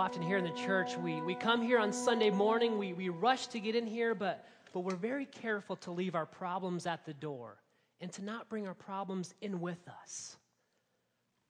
often 0.00 0.22
here 0.22 0.38
in 0.38 0.44
the 0.44 0.50
church, 0.52 0.96
we, 0.96 1.20
we 1.20 1.34
come 1.34 1.60
here 1.60 1.78
on 1.78 1.92
Sunday 1.92 2.30
morning, 2.30 2.78
we, 2.78 2.94
we 2.94 3.10
rush 3.10 3.48
to 3.48 3.60
get 3.60 3.74
in 3.74 3.86
here, 3.86 4.14
but, 4.14 4.46
but 4.72 4.80
we're 4.80 4.96
very 4.96 5.26
careful 5.26 5.76
to 5.76 5.90
leave 5.90 6.14
our 6.14 6.24
problems 6.24 6.86
at 6.86 7.04
the 7.04 7.12
door 7.12 7.58
and 8.00 8.10
to 8.10 8.24
not 8.24 8.48
bring 8.48 8.66
our 8.66 8.72
problems 8.72 9.34
in 9.42 9.60
with 9.60 9.86
us. 10.02 10.38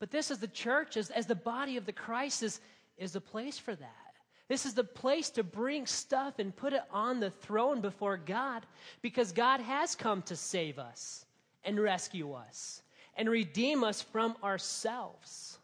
But 0.01 0.11
this 0.11 0.33
is 0.33 0.39
the 0.39 0.49
church, 0.49 0.97
as, 0.97 1.11
as 1.11 1.27
the 1.27 1.37
body 1.37 1.77
of 1.77 1.87
the 1.87 1.93
Christ, 1.93 2.43
is, 2.43 2.61
is 2.99 3.13
the 3.13 3.21
place 3.21 3.57
for 3.57 3.77
that. 3.77 4.15
This 4.49 4.67
is 4.67 4.75
the 4.75 4.83
place 4.83 5.31
to 5.31 5.45
bring 5.45 5.87
stuff 5.87 6.41
and 6.41 6.55
put 6.55 6.73
it 6.73 6.83
on 6.91 7.21
the 7.21 7.31
throne 7.31 7.81
before 7.81 8.17
God 8.17 8.67
because 9.01 9.31
God 9.31 9.61
has 9.61 9.95
come 9.95 10.23
to 10.23 10.35
save 10.35 10.81
us 10.81 11.25
and 11.63 11.79
rescue 11.79 12.33
us 12.33 12.83
and 13.17 13.31
redeem 13.31 13.85
us 13.85 14.03
from 14.03 14.35
ourselves. 14.43 15.57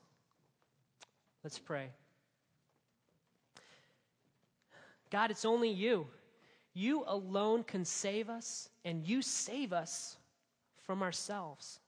Let's 1.43 1.59
pray. 1.59 1.89
God, 5.17 5.31
it's 5.31 5.47
only 5.47 5.71
you. 5.71 6.07
You 6.75 7.03
alone 7.07 7.65
can 7.65 7.87
save 7.87 8.29
us, 8.29 8.69
and 8.85 9.09
you 9.09 9.23
save 9.23 9.73
us 9.73 10.19
from 10.85 11.03
ourselves. 11.03 11.81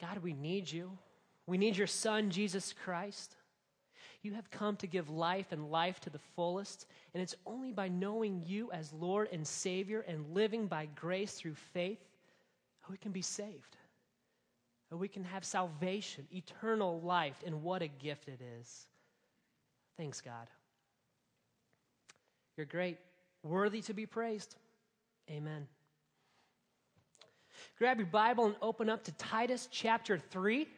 God, 0.00 0.18
we 0.18 0.32
need 0.32 0.70
you. 0.70 0.96
We 1.44 1.58
need 1.58 1.76
your 1.76 1.88
Son, 1.88 2.30
Jesus 2.30 2.72
Christ. 2.84 3.34
You 4.22 4.34
have 4.34 4.48
come 4.52 4.76
to 4.76 4.86
give 4.86 5.10
life 5.10 5.50
and 5.50 5.72
life 5.72 5.98
to 6.02 6.10
the 6.10 6.20
fullest, 6.36 6.86
and 7.14 7.20
it's 7.20 7.34
only 7.46 7.72
by 7.72 7.88
knowing 7.88 8.44
you 8.46 8.70
as 8.70 8.92
Lord 8.92 9.28
and 9.32 9.44
Savior 9.44 10.04
and 10.06 10.32
living 10.32 10.68
by 10.68 10.86
grace 10.94 11.32
through 11.32 11.56
faith 11.72 11.98
that 12.80 12.92
we 12.92 12.96
can 12.96 13.10
be 13.10 13.22
saved. 13.22 13.76
That 14.90 14.98
we 14.98 15.08
can 15.08 15.24
have 15.24 15.44
salvation, 15.44 16.28
eternal 16.32 17.00
life, 17.00 17.42
and 17.44 17.64
what 17.64 17.82
a 17.82 17.88
gift 17.88 18.28
it 18.28 18.40
is. 18.60 18.86
Thanks, 19.96 20.20
God. 20.20 20.46
You're 22.58 22.66
great, 22.66 22.98
worthy 23.44 23.82
to 23.82 23.94
be 23.94 24.04
praised. 24.04 24.56
Amen. 25.30 25.68
Grab 27.78 27.98
your 27.98 28.08
Bible 28.08 28.46
and 28.46 28.56
open 28.60 28.90
up 28.90 29.04
to 29.04 29.12
Titus 29.12 29.68
chapter 29.70 30.18
3. 30.18 30.62
If 30.62 30.68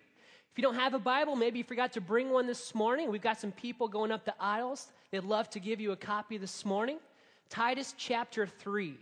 you 0.56 0.62
don't 0.62 0.74
have 0.74 0.92
a 0.92 0.98
Bible, 0.98 1.36
maybe 1.36 1.56
you 1.56 1.64
forgot 1.64 1.92
to 1.92 2.02
bring 2.02 2.28
one 2.28 2.46
this 2.46 2.74
morning. 2.74 3.10
We've 3.10 3.22
got 3.22 3.40
some 3.40 3.52
people 3.52 3.88
going 3.88 4.12
up 4.12 4.26
the 4.26 4.34
aisles. 4.38 4.92
They'd 5.10 5.24
love 5.24 5.48
to 5.50 5.58
give 5.58 5.80
you 5.80 5.92
a 5.92 5.96
copy 5.96 6.36
this 6.36 6.66
morning. 6.66 6.98
Titus 7.48 7.94
chapter 7.96 8.46
3. 8.46 8.98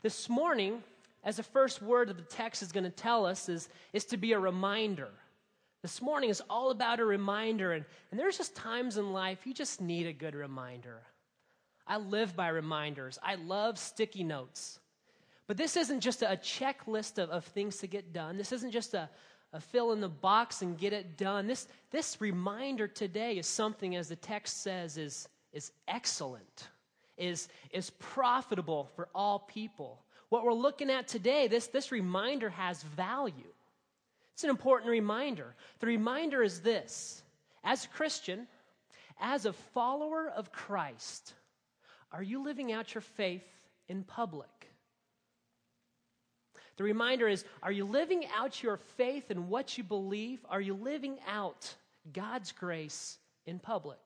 This 0.00 0.30
morning, 0.30 0.82
as 1.24 1.36
the 1.36 1.42
first 1.42 1.82
word 1.82 2.08
of 2.08 2.16
the 2.16 2.22
text 2.22 2.62
is 2.62 2.72
going 2.72 2.84
to 2.84 2.90
tell 2.90 3.26
us, 3.26 3.50
is, 3.50 3.68
is 3.92 4.06
to 4.06 4.16
be 4.16 4.32
a 4.32 4.38
reminder. 4.38 5.10
This 5.82 6.00
morning 6.00 6.30
is 6.30 6.40
all 6.48 6.70
about 6.70 7.00
a 7.00 7.04
reminder, 7.04 7.72
and, 7.72 7.84
and 8.10 8.18
there's 8.18 8.38
just 8.38 8.56
times 8.56 8.96
in 8.96 9.12
life 9.12 9.40
you 9.44 9.52
just 9.52 9.82
need 9.82 10.06
a 10.06 10.12
good 10.14 10.34
reminder. 10.34 11.02
I 11.88 11.96
live 11.96 12.36
by 12.36 12.48
reminders, 12.48 13.18
I 13.22 13.36
love 13.36 13.78
sticky 13.78 14.22
notes. 14.22 14.78
But 15.46 15.56
this 15.56 15.78
isn't 15.78 16.00
just 16.00 16.20
a 16.20 16.38
checklist 16.42 17.16
of, 17.16 17.30
of 17.30 17.44
things 17.46 17.78
to 17.78 17.86
get 17.86 18.12
done. 18.12 18.36
This 18.36 18.52
isn't 18.52 18.70
just 18.70 18.92
a, 18.92 19.08
a 19.54 19.60
fill 19.60 19.92
in 19.92 20.00
the 20.00 20.08
box 20.08 20.60
and 20.60 20.76
get 20.76 20.92
it 20.92 21.16
done. 21.16 21.46
This, 21.46 21.66
this 21.90 22.20
reminder 22.20 22.86
today 22.86 23.38
is 23.38 23.46
something, 23.46 23.96
as 23.96 24.08
the 24.08 24.16
text 24.16 24.62
says, 24.62 24.98
is, 24.98 25.26
is 25.54 25.72
excellent, 25.88 26.68
is, 27.16 27.48
is 27.70 27.88
profitable 27.98 28.90
for 28.94 29.08
all 29.14 29.38
people. 29.38 30.02
What 30.28 30.44
we're 30.44 30.52
looking 30.52 30.90
at 30.90 31.08
today, 31.08 31.48
this, 31.48 31.68
this 31.68 31.90
reminder 31.90 32.50
has 32.50 32.82
value. 32.82 33.32
It's 34.34 34.44
an 34.44 34.50
important 34.50 34.90
reminder. 34.90 35.54
The 35.80 35.86
reminder 35.86 36.42
is 36.42 36.60
this 36.60 37.22
as 37.64 37.86
a 37.86 37.88
Christian, 37.88 38.46
as 39.18 39.46
a 39.46 39.52
follower 39.52 40.28
of 40.28 40.52
Christ, 40.52 41.32
are 42.12 42.22
you 42.22 42.42
living 42.42 42.72
out 42.72 42.94
your 42.94 43.02
faith 43.02 43.44
in 43.88 44.02
public? 44.04 44.48
The 46.76 46.84
reminder 46.84 47.28
is 47.28 47.44
Are 47.62 47.72
you 47.72 47.84
living 47.84 48.24
out 48.34 48.62
your 48.62 48.78
faith 48.96 49.30
in 49.30 49.48
what 49.48 49.76
you 49.76 49.84
believe? 49.84 50.44
Are 50.48 50.60
you 50.60 50.74
living 50.74 51.18
out 51.28 51.74
God's 52.12 52.52
grace 52.52 53.18
in 53.46 53.58
public? 53.58 53.98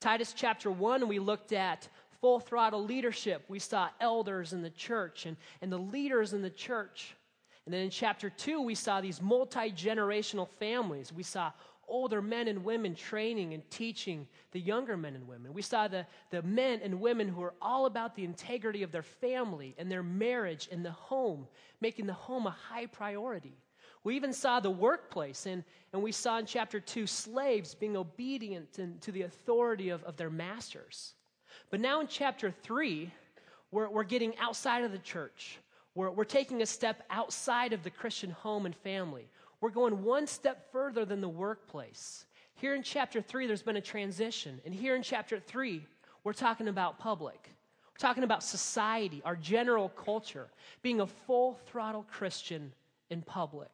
Titus 0.00 0.34
chapter 0.36 0.70
1, 0.70 1.08
we 1.08 1.18
looked 1.18 1.52
at 1.52 1.88
full 2.20 2.40
throttle 2.40 2.84
leadership. 2.84 3.44
We 3.48 3.58
saw 3.58 3.88
elders 4.00 4.52
in 4.52 4.62
the 4.62 4.70
church 4.70 5.26
and, 5.26 5.36
and 5.62 5.72
the 5.72 5.78
leaders 5.78 6.32
in 6.32 6.42
the 6.42 6.50
church. 6.50 7.14
And 7.64 7.72
then 7.72 7.82
in 7.82 7.90
chapter 7.90 8.28
2, 8.28 8.60
we 8.60 8.74
saw 8.74 9.00
these 9.00 9.22
multi 9.22 9.70
generational 9.72 10.48
families. 10.58 11.12
We 11.12 11.22
saw 11.22 11.52
older 11.88 12.22
men 12.22 12.48
and 12.48 12.64
women 12.64 12.94
training 12.94 13.54
and 13.54 13.68
teaching 13.70 14.26
the 14.52 14.60
younger 14.60 14.96
men 14.96 15.14
and 15.14 15.26
women. 15.26 15.52
We 15.52 15.62
saw 15.62 15.88
the, 15.88 16.06
the 16.30 16.42
men 16.42 16.80
and 16.82 17.00
women 17.00 17.28
who 17.28 17.42
are 17.42 17.54
all 17.60 17.86
about 17.86 18.14
the 18.14 18.24
integrity 18.24 18.82
of 18.82 18.92
their 18.92 19.02
family 19.02 19.74
and 19.78 19.90
their 19.90 20.02
marriage 20.02 20.68
and 20.70 20.84
the 20.84 20.90
home, 20.90 21.46
making 21.80 22.06
the 22.06 22.12
home 22.12 22.46
a 22.46 22.56
high 22.68 22.86
priority. 22.86 23.58
We 24.04 24.16
even 24.16 24.32
saw 24.34 24.60
the 24.60 24.70
workplace, 24.70 25.46
and, 25.46 25.64
and 25.92 26.02
we 26.02 26.12
saw 26.12 26.38
in 26.38 26.46
chapter 26.46 26.78
2 26.78 27.06
slaves 27.06 27.74
being 27.74 27.96
obedient 27.96 28.72
to 29.00 29.12
the 29.12 29.22
authority 29.22 29.88
of, 29.88 30.04
of 30.04 30.16
their 30.16 30.30
masters. 30.30 31.14
But 31.70 31.80
now 31.80 32.00
in 32.00 32.06
chapter 32.06 32.50
3, 32.50 33.10
we're, 33.70 33.88
we're 33.88 34.04
getting 34.04 34.36
outside 34.38 34.84
of 34.84 34.92
the 34.92 34.98
church. 34.98 35.58
We're, 35.94 36.10
we're 36.10 36.24
taking 36.24 36.60
a 36.60 36.66
step 36.66 37.02
outside 37.08 37.72
of 37.72 37.82
the 37.82 37.90
Christian 37.90 38.30
home 38.30 38.66
and 38.66 38.74
family. 38.76 39.28
We're 39.64 39.70
going 39.70 40.04
one 40.04 40.26
step 40.26 40.70
further 40.72 41.06
than 41.06 41.22
the 41.22 41.28
workplace. 41.30 42.26
Here 42.56 42.74
in 42.74 42.82
chapter 42.82 43.22
3, 43.22 43.46
there's 43.46 43.62
been 43.62 43.78
a 43.78 43.80
transition. 43.80 44.60
And 44.66 44.74
here 44.74 44.94
in 44.94 45.02
chapter 45.02 45.40
3, 45.40 45.82
we're 46.22 46.34
talking 46.34 46.68
about 46.68 46.98
public. 46.98 47.48
We're 47.86 48.06
talking 48.06 48.24
about 48.24 48.42
society, 48.42 49.22
our 49.24 49.36
general 49.36 49.88
culture, 49.88 50.48
being 50.82 51.00
a 51.00 51.06
full 51.06 51.54
throttle 51.64 52.04
Christian 52.10 52.74
in 53.08 53.22
public. 53.22 53.70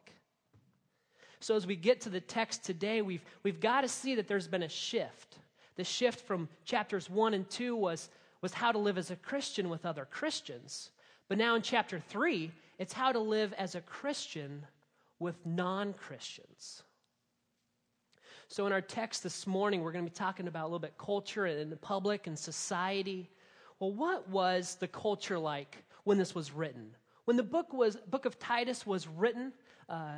So, 1.41 1.57
as 1.57 1.67
we 1.67 1.75
get 1.75 1.99
to 2.01 2.09
the 2.09 2.21
text 2.21 2.63
today, 2.63 3.01
we've, 3.01 3.25
we've 3.43 3.59
got 3.59 3.81
to 3.81 3.89
see 3.89 4.15
that 4.15 4.29
there's 4.29 4.47
been 4.47 4.63
a 4.63 4.69
shift. 4.69 5.39
The 5.75 5.83
shift 5.83 6.21
from 6.21 6.47
chapters 6.63 7.09
1 7.09 7.33
and 7.33 7.49
2 7.49 7.75
was, 7.75 8.07
was 8.41 8.53
how 8.53 8.71
to 8.71 8.77
live 8.77 8.97
as 8.97 9.11
a 9.11 9.17
Christian 9.17 9.67
with 9.67 9.85
other 9.85 10.07
Christians. 10.09 10.91
But 11.27 11.37
now 11.37 11.55
in 11.55 11.61
chapter 11.61 11.99
3, 11.99 12.49
it's 12.79 12.93
how 12.93 13.11
to 13.11 13.19
live 13.19 13.51
as 13.57 13.75
a 13.75 13.81
Christian 13.81 14.65
with 15.21 15.45
non 15.45 15.93
Christians. 15.93 16.83
So, 18.47 18.65
in 18.65 18.73
our 18.73 18.81
text 18.81 19.23
this 19.23 19.47
morning, 19.47 19.81
we're 19.81 19.93
going 19.93 20.03
to 20.03 20.11
be 20.11 20.15
talking 20.15 20.47
about 20.47 20.63
a 20.63 20.67
little 20.67 20.79
bit 20.79 20.97
culture 20.97 21.45
and 21.45 21.71
the 21.71 21.77
public 21.77 22.27
and 22.27 22.37
society. 22.37 23.29
Well, 23.79 23.93
what 23.93 24.27
was 24.29 24.75
the 24.75 24.87
culture 24.87 25.39
like 25.39 25.85
when 26.03 26.17
this 26.17 26.35
was 26.35 26.51
written? 26.51 26.95
When 27.25 27.37
the 27.37 27.43
book 27.43 27.71
was 27.71 27.95
book 27.95 28.25
of 28.25 28.39
Titus 28.39 28.85
was 28.85 29.07
written, 29.07 29.53
uh, 29.87 30.17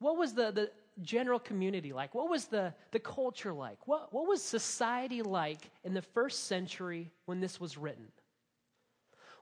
what 0.00 0.18
was 0.18 0.34
the, 0.34 0.50
the 0.50 0.70
general 1.00 1.38
community 1.38 1.92
like? 1.92 2.14
What 2.14 2.28
was 2.28 2.46
the, 2.46 2.74
the 2.90 2.98
culture 2.98 3.54
like? 3.54 3.78
What, 3.86 4.12
what 4.12 4.26
was 4.26 4.42
society 4.42 5.22
like 5.22 5.70
in 5.84 5.94
the 5.94 6.02
first 6.02 6.48
century 6.48 7.10
when 7.26 7.40
this 7.40 7.60
was 7.60 7.78
written? 7.78 8.08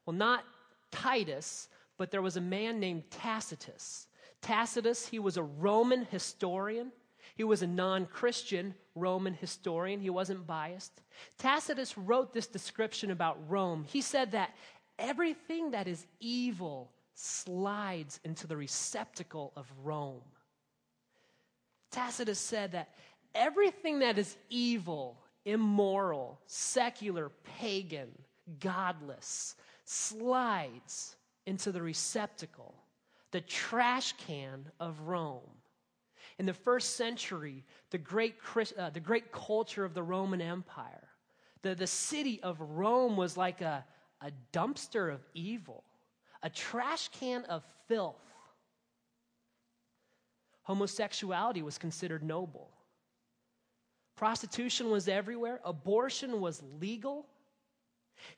Well, 0.05 0.15
not 0.15 0.45
Titus, 0.91 1.69
but 1.97 2.11
there 2.11 2.23
was 2.23 2.37
a 2.37 2.41
man 2.41 2.79
named 2.79 3.11
Tacitus. 3.11 4.07
Tacitus, 4.43 5.07
he 5.07 5.19
was 5.19 5.37
a 5.37 5.43
Roman 5.43 6.05
historian. 6.07 6.93
He 7.35 7.45
was 7.45 7.63
a 7.63 7.67
non 7.67 8.07
Christian 8.07 8.75
Roman 8.95 9.35
historian. 9.35 10.01
He 10.01 10.11
wasn't 10.11 10.47
biased. 10.47 11.01
Tacitus 11.39 11.97
wrote 11.97 12.33
this 12.33 12.47
description 12.47 13.11
about 13.11 13.39
Rome. 13.49 13.85
He 13.89 14.01
said 14.01 14.33
that 14.33 14.55
everything 14.99 15.73
that 15.73 15.87
is 15.87 16.07
evil 16.21 16.91
slides 17.15 18.21
into 18.25 18.47
the 18.47 18.57
receptacle 18.57 19.53
of 19.57 19.71
Rome. 19.83 20.23
Tacitus 21.91 22.39
said 22.39 22.73
that 22.73 22.91
everything 23.35 23.99
that 23.99 24.17
is 24.17 24.37
evil, 24.49 25.19
immoral, 25.45 26.41
secular, 26.47 27.31
pagan, 27.59 28.11
godless, 28.61 29.57
slides 29.85 31.17
into 31.47 31.73
the 31.73 31.83
receptacle 31.83 32.75
the 33.33 33.41
trash 33.41 34.15
can 34.27 34.67
of 34.79 35.01
Rome. 35.03 35.41
In 36.39 36.47
the 36.47 36.55
first 36.55 36.97
century, 36.97 37.65
the 37.91 37.99
great, 37.99 38.37
uh, 38.79 38.91
the 38.91 39.01
great 39.01 39.31
culture 39.31 39.85
of 39.85 39.95
the 39.95 40.03
Roman 40.03 40.41
Empire, 40.41 41.09
the, 41.63 41.75
the 41.75 41.87
city 41.87 42.41
of 42.43 42.61
Rome 42.61 43.17
was 43.17 43.37
like 43.37 43.61
a, 43.61 43.85
a 44.23 44.31
dumpster 44.53 45.13
of 45.13 45.21
evil, 45.35 45.85
a 46.43 46.51
trash 46.51 47.09
can 47.09 47.45
of 47.45 47.63
filth. 47.89 48.17
Homosexuality 50.63 51.63
was 51.63 51.79
considered 51.79 52.23
noble. 52.23 52.71
Prostitution 54.17 54.91
was 54.91 55.09
everywhere. 55.09 55.61
Abortion 55.65 56.41
was 56.41 56.63
legal. 56.81 57.27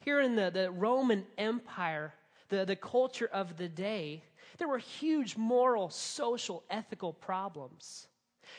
Here 0.01 0.21
in 0.21 0.37
the, 0.37 0.51
the 0.51 0.71
Roman 0.71 1.25
Empire, 1.37 2.15
the, 2.49 2.65
the 2.65 2.77
culture 2.77 3.29
of 3.33 3.57
the 3.57 3.69
day, 3.69 4.23
there 4.63 4.69
were 4.69 4.79
huge 4.79 5.37
moral, 5.37 5.91
social, 5.91 6.63
ethical 6.71 7.13
problems. 7.13 8.07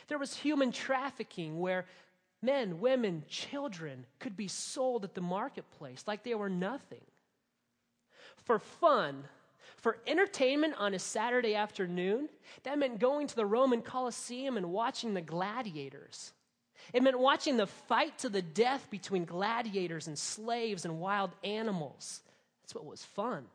There 0.09 0.19
was 0.19 0.35
human 0.35 0.73
trafficking 0.73 1.61
where 1.61 1.85
Men, 2.43 2.81
women, 2.81 3.23
children 3.29 4.05
could 4.19 4.35
be 4.35 4.49
sold 4.49 5.05
at 5.05 5.13
the 5.13 5.21
marketplace 5.21 6.03
like 6.05 6.23
they 6.23 6.35
were 6.35 6.49
nothing. 6.49 7.05
For 8.43 8.59
fun, 8.59 9.23
for 9.77 9.99
entertainment 10.05 10.75
on 10.77 10.93
a 10.93 10.99
Saturday 10.99 11.55
afternoon, 11.55 12.27
that 12.63 12.77
meant 12.77 12.99
going 12.99 13.27
to 13.27 13.35
the 13.37 13.45
Roman 13.45 13.81
Colosseum 13.81 14.57
and 14.57 14.73
watching 14.73 15.13
the 15.13 15.21
gladiators. 15.21 16.33
It 16.91 17.01
meant 17.01 17.17
watching 17.17 17.55
the 17.55 17.65
fight 17.65 18.17
to 18.19 18.27
the 18.27 18.41
death 18.41 18.89
between 18.91 19.23
gladiators 19.23 20.07
and 20.07 20.19
slaves 20.19 20.83
and 20.83 20.99
wild 20.99 21.31
animals. 21.45 22.23
That's 22.61 22.75
what 22.75 22.83
was 22.85 23.05
fun. 23.05 23.45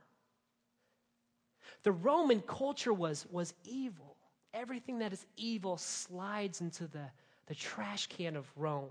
The 1.82 1.92
Roman 1.92 2.40
culture 2.40 2.92
was, 2.92 3.26
was 3.30 3.54
evil. 3.64 4.16
Everything 4.54 4.98
that 4.98 5.12
is 5.12 5.24
evil 5.36 5.76
slides 5.76 6.60
into 6.60 6.86
the, 6.86 7.10
the 7.46 7.54
trash 7.54 8.06
can 8.06 8.36
of 8.36 8.50
Rome. 8.56 8.90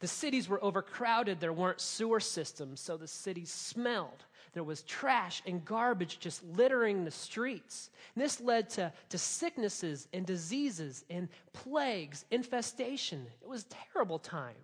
The 0.00 0.08
cities 0.08 0.48
were 0.48 0.62
overcrowded. 0.62 1.40
There 1.40 1.52
weren't 1.52 1.80
sewer 1.80 2.20
systems, 2.20 2.80
so 2.80 2.96
the 2.96 3.08
cities 3.08 3.50
smelled. 3.50 4.24
There 4.52 4.62
was 4.62 4.82
trash 4.82 5.42
and 5.46 5.64
garbage 5.64 6.20
just 6.20 6.44
littering 6.44 7.04
the 7.04 7.10
streets. 7.10 7.90
And 8.14 8.24
this 8.24 8.40
led 8.40 8.70
to, 8.70 8.92
to 9.08 9.18
sicknesses 9.18 10.08
and 10.12 10.24
diseases 10.24 11.04
and 11.10 11.28
plagues, 11.52 12.24
infestation. 12.30 13.26
It 13.42 13.48
was 13.48 13.64
a 13.64 13.92
terrible 13.92 14.18
time. 14.18 14.54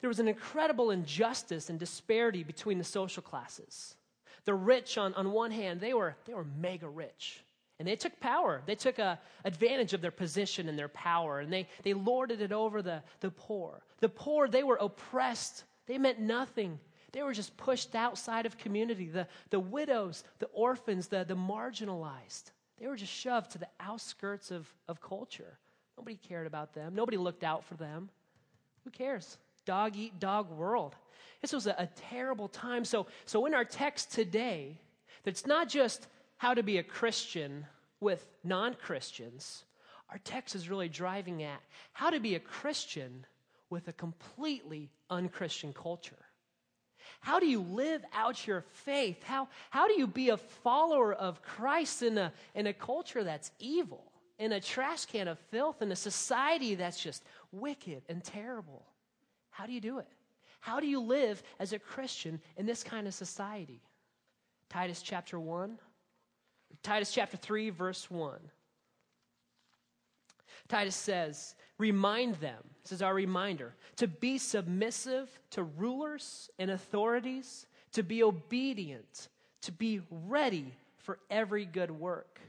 There 0.00 0.08
was 0.08 0.20
an 0.20 0.28
incredible 0.28 0.90
injustice 0.90 1.70
and 1.70 1.78
disparity 1.78 2.44
between 2.44 2.76
the 2.76 2.84
social 2.84 3.22
classes. 3.22 3.96
The 4.44 4.54
rich, 4.54 4.98
on, 4.98 5.14
on 5.14 5.32
one 5.32 5.50
hand, 5.50 5.80
they 5.80 5.94
were, 5.94 6.16
they 6.26 6.34
were 6.34 6.46
mega 6.60 6.88
rich. 6.88 7.42
And 7.78 7.88
they 7.88 7.96
took 7.96 8.18
power. 8.20 8.62
They 8.66 8.74
took 8.74 8.98
a, 8.98 9.18
advantage 9.44 9.94
of 9.94 10.00
their 10.00 10.10
position 10.10 10.68
and 10.68 10.78
their 10.78 10.88
power, 10.88 11.40
and 11.40 11.52
they, 11.52 11.68
they 11.82 11.94
lorded 11.94 12.40
it 12.40 12.52
over 12.52 12.82
the, 12.82 13.02
the 13.20 13.30
poor. 13.30 13.82
The 14.00 14.08
poor, 14.08 14.48
they 14.48 14.62
were 14.62 14.78
oppressed. 14.80 15.64
They 15.86 15.98
meant 15.98 16.20
nothing. 16.20 16.78
They 17.12 17.22
were 17.22 17.32
just 17.32 17.56
pushed 17.56 17.94
outside 17.94 18.46
of 18.46 18.58
community. 18.58 19.08
The, 19.08 19.26
the 19.50 19.60
widows, 19.60 20.24
the 20.38 20.46
orphans, 20.46 21.08
the, 21.08 21.24
the 21.24 21.36
marginalized, 21.36 22.52
they 22.78 22.86
were 22.86 22.96
just 22.96 23.12
shoved 23.12 23.52
to 23.52 23.58
the 23.58 23.68
outskirts 23.80 24.50
of, 24.50 24.68
of 24.88 25.00
culture. 25.00 25.58
Nobody 25.96 26.16
cared 26.16 26.46
about 26.46 26.74
them. 26.74 26.94
Nobody 26.94 27.16
looked 27.16 27.44
out 27.44 27.64
for 27.64 27.74
them. 27.74 28.10
Who 28.84 28.90
cares? 28.90 29.38
Dog 29.64 29.96
eat 29.96 30.20
dog 30.20 30.50
world. 30.50 30.94
This 31.40 31.52
was 31.52 31.66
a, 31.66 31.74
a 31.78 31.88
terrible 32.10 32.48
time. 32.48 32.84
So, 32.84 33.06
so 33.26 33.46
in 33.46 33.54
our 33.54 33.64
text 33.64 34.12
today, 34.12 34.78
it's 35.24 35.46
not 35.46 35.68
just 35.68 36.06
how 36.36 36.54
to 36.54 36.62
be 36.62 36.78
a 36.78 36.82
Christian 36.82 37.66
with 38.00 38.26
non 38.42 38.74
Christians. 38.74 39.64
Our 40.10 40.18
text 40.24 40.54
is 40.54 40.68
really 40.68 40.88
driving 40.88 41.42
at 41.42 41.60
how 41.92 42.10
to 42.10 42.20
be 42.20 42.34
a 42.34 42.40
Christian 42.40 43.26
with 43.70 43.88
a 43.88 43.92
completely 43.92 44.90
unchristian 45.10 45.72
culture. 45.72 46.16
How 47.20 47.40
do 47.40 47.46
you 47.46 47.60
live 47.60 48.04
out 48.12 48.46
your 48.46 48.64
faith? 48.84 49.22
How, 49.24 49.48
how 49.70 49.88
do 49.88 49.94
you 49.94 50.06
be 50.06 50.28
a 50.28 50.36
follower 50.36 51.12
of 51.12 51.42
Christ 51.42 52.02
in 52.02 52.18
a, 52.18 52.32
in 52.54 52.66
a 52.66 52.72
culture 52.72 53.24
that's 53.24 53.50
evil, 53.58 54.12
in 54.38 54.52
a 54.52 54.60
trash 54.60 55.06
can 55.06 55.28
of 55.28 55.38
filth, 55.50 55.82
in 55.82 55.90
a 55.90 55.96
society 55.96 56.74
that's 56.74 57.02
just 57.02 57.22
wicked 57.50 58.02
and 58.08 58.22
terrible? 58.22 58.84
How 59.54 59.66
do 59.66 59.72
you 59.72 59.80
do 59.80 60.00
it? 60.00 60.08
How 60.58 60.80
do 60.80 60.86
you 60.88 60.98
live 60.98 61.40
as 61.60 61.72
a 61.72 61.78
Christian 61.78 62.40
in 62.56 62.66
this 62.66 62.82
kind 62.82 63.06
of 63.06 63.14
society? 63.14 63.80
Titus 64.68 65.00
chapter 65.00 65.38
1, 65.38 65.78
Titus 66.82 67.12
chapter 67.12 67.36
3, 67.36 67.70
verse 67.70 68.10
1. 68.10 68.40
Titus 70.66 70.96
says, 70.96 71.54
Remind 71.78 72.34
them, 72.36 72.64
this 72.82 72.90
is 72.90 73.00
our 73.00 73.14
reminder, 73.14 73.76
to 73.96 74.08
be 74.08 74.38
submissive 74.38 75.30
to 75.50 75.62
rulers 75.62 76.50
and 76.58 76.72
authorities, 76.72 77.66
to 77.92 78.02
be 78.02 78.24
obedient, 78.24 79.28
to 79.62 79.70
be 79.70 80.00
ready 80.10 80.74
for 80.96 81.20
every 81.30 81.64
good 81.64 81.92
work. 81.92 82.40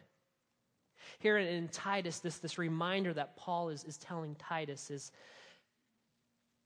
Here 1.19 1.37
in 1.37 1.67
Titus, 1.67 2.17
this, 2.17 2.39
this 2.39 2.57
reminder 2.57 3.13
that 3.13 3.37
Paul 3.37 3.69
is, 3.69 3.83
is 3.83 3.97
telling 3.97 4.33
Titus 4.35 4.89
is 4.89 5.11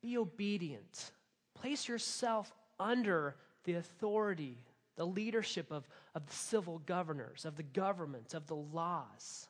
be 0.01 0.17
obedient. 0.17 1.11
Place 1.55 1.87
yourself 1.87 2.53
under 2.79 3.35
the 3.65 3.73
authority, 3.73 4.57
the 4.95 5.05
leadership 5.05 5.71
of, 5.71 5.87
of 6.15 6.25
the 6.25 6.33
civil 6.33 6.79
governors, 6.85 7.45
of 7.45 7.55
the 7.55 7.63
government, 7.63 8.33
of 8.33 8.47
the 8.47 8.55
laws. 8.55 9.47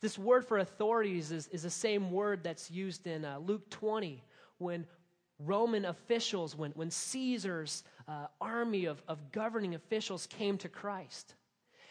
This 0.00 0.18
word 0.18 0.44
for 0.44 0.58
authorities 0.58 1.30
is, 1.30 1.48
is 1.48 1.62
the 1.62 1.70
same 1.70 2.10
word 2.10 2.42
that's 2.42 2.70
used 2.70 3.06
in 3.06 3.24
uh, 3.24 3.38
Luke 3.38 3.68
20 3.70 4.22
when 4.58 4.86
Roman 5.38 5.86
officials, 5.86 6.56
when, 6.56 6.72
when 6.72 6.90
Caesar's 6.90 7.82
uh, 8.06 8.26
army 8.40 8.84
of, 8.84 9.02
of 9.08 9.32
governing 9.32 9.74
officials 9.74 10.26
came 10.26 10.58
to 10.58 10.68
Christ. 10.68 11.34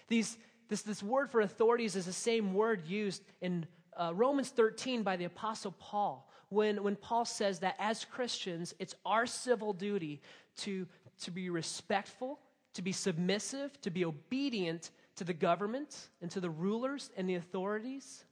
These, 0.07 0.37
this, 0.67 0.83
this 0.83 1.01
word 1.01 1.31
for 1.31 1.41
authorities 1.41 1.95
is 1.95 2.05
the 2.05 2.13
same 2.13 2.53
word 2.53 2.87
used 2.87 3.23
in 3.41 3.65
uh, 3.97 4.11
Romans 4.13 4.49
13 4.49 5.03
by 5.03 5.15
the 5.15 5.25
Apostle 5.25 5.73
Paul 5.79 6.28
when, 6.49 6.83
when 6.83 6.95
Paul 6.95 7.25
says 7.25 7.59
that 7.59 7.75
as 7.79 8.05
Christians, 8.05 8.73
it's 8.79 8.95
our 9.05 9.25
civil 9.25 9.73
duty 9.73 10.21
to, 10.57 10.87
to 11.21 11.31
be 11.31 11.49
respectful, 11.49 12.39
to 12.73 12.81
be 12.81 12.91
submissive, 12.91 13.79
to 13.81 13.89
be 13.89 14.05
obedient 14.05 14.91
to 15.15 15.23
the 15.23 15.33
government 15.33 16.09
and 16.21 16.31
to 16.31 16.39
the 16.39 16.49
rulers 16.49 17.11
and 17.17 17.29
the 17.29 17.35
authorities. 17.35 18.23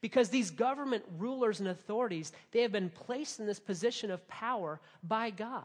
Because 0.00 0.28
these 0.28 0.50
government 0.50 1.04
rulers 1.18 1.60
and 1.60 1.68
authorities, 1.68 2.32
they 2.52 2.62
have 2.62 2.72
been 2.72 2.90
placed 2.90 3.40
in 3.40 3.46
this 3.46 3.60
position 3.60 4.10
of 4.10 4.26
power 4.28 4.80
by 5.02 5.30
God. 5.30 5.64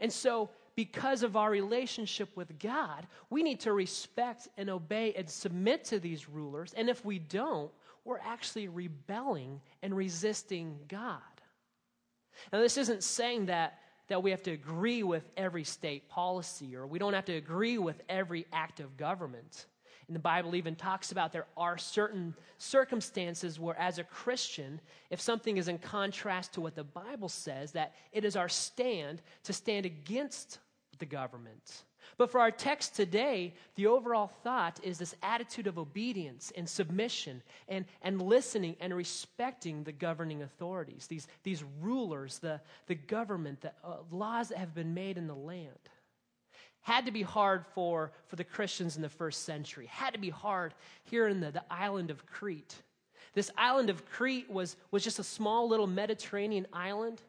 And 0.00 0.12
so, 0.12 0.50
because 0.76 1.22
of 1.22 1.36
our 1.36 1.50
relationship 1.50 2.36
with 2.36 2.58
God, 2.58 3.06
we 3.30 3.42
need 3.42 3.60
to 3.60 3.72
respect 3.72 4.48
and 4.56 4.68
obey 4.68 5.14
and 5.14 5.28
submit 5.28 5.84
to 5.84 6.00
these 6.00 6.28
rulers. 6.28 6.74
And 6.76 6.88
if 6.88 7.04
we 7.04 7.18
don't, 7.18 7.70
we're 8.04 8.18
actually 8.18 8.68
rebelling 8.68 9.60
and 9.82 9.96
resisting 9.96 10.78
God. 10.88 11.20
Now, 12.52 12.60
this 12.60 12.76
isn't 12.76 13.02
saying 13.02 13.46
that 13.46 13.78
that 14.08 14.22
we 14.22 14.30
have 14.30 14.42
to 14.42 14.50
agree 14.50 15.02
with 15.02 15.28
every 15.36 15.64
state 15.64 16.08
policy 16.08 16.76
or 16.76 16.86
we 16.86 16.98
don't 16.98 17.14
have 17.14 17.24
to 17.24 17.34
agree 17.34 17.78
with 17.78 18.02
every 18.08 18.46
act 18.52 18.80
of 18.80 18.96
government. 18.96 19.66
And 20.06 20.14
the 20.14 20.20
Bible 20.20 20.54
even 20.54 20.76
talks 20.76 21.12
about 21.12 21.32
there 21.32 21.46
are 21.56 21.78
certain 21.78 22.34
circumstances 22.58 23.58
where, 23.58 23.78
as 23.78 23.98
a 23.98 24.04
Christian, 24.04 24.80
if 25.08 25.18
something 25.20 25.56
is 25.56 25.68
in 25.68 25.78
contrast 25.78 26.52
to 26.54 26.60
what 26.60 26.74
the 26.74 26.84
Bible 26.84 27.30
says, 27.30 27.72
that 27.72 27.94
it 28.12 28.24
is 28.24 28.36
our 28.36 28.50
stand 28.50 29.22
to 29.44 29.54
stand 29.54 29.86
against 29.86 30.58
the 30.98 31.06
government. 31.06 31.84
But 32.16 32.30
for 32.30 32.40
our 32.40 32.50
text 32.50 32.94
today, 32.94 33.54
the 33.74 33.86
overall 33.86 34.28
thought 34.28 34.78
is 34.82 34.98
this 34.98 35.14
attitude 35.22 35.66
of 35.66 35.78
obedience 35.78 36.52
and 36.56 36.68
submission 36.68 37.42
and, 37.68 37.84
and 38.02 38.22
listening 38.22 38.76
and 38.80 38.94
respecting 38.94 39.82
the 39.82 39.92
governing 39.92 40.42
authorities, 40.42 41.06
these, 41.08 41.26
these 41.42 41.64
rulers, 41.80 42.38
the, 42.38 42.60
the 42.86 42.94
government, 42.94 43.60
the 43.60 43.72
uh, 43.82 43.96
laws 44.10 44.48
that 44.48 44.58
have 44.58 44.74
been 44.74 44.94
made 44.94 45.18
in 45.18 45.26
the 45.26 45.34
land. 45.34 45.70
Had 46.82 47.06
to 47.06 47.12
be 47.12 47.22
hard 47.22 47.64
for, 47.74 48.12
for 48.26 48.36
the 48.36 48.44
Christians 48.44 48.96
in 48.96 49.02
the 49.02 49.08
first 49.08 49.44
century, 49.44 49.86
had 49.86 50.12
to 50.12 50.20
be 50.20 50.30
hard 50.30 50.74
here 51.04 51.28
in 51.28 51.40
the, 51.40 51.50
the 51.50 51.64
island 51.70 52.10
of 52.10 52.26
Crete. 52.26 52.76
This 53.32 53.50
island 53.56 53.90
of 53.90 54.08
Crete 54.08 54.48
was, 54.50 54.76
was 54.90 55.02
just 55.02 55.18
a 55.18 55.24
small 55.24 55.68
little 55.68 55.86
Mediterranean 55.88 56.66
island. 56.72 57.20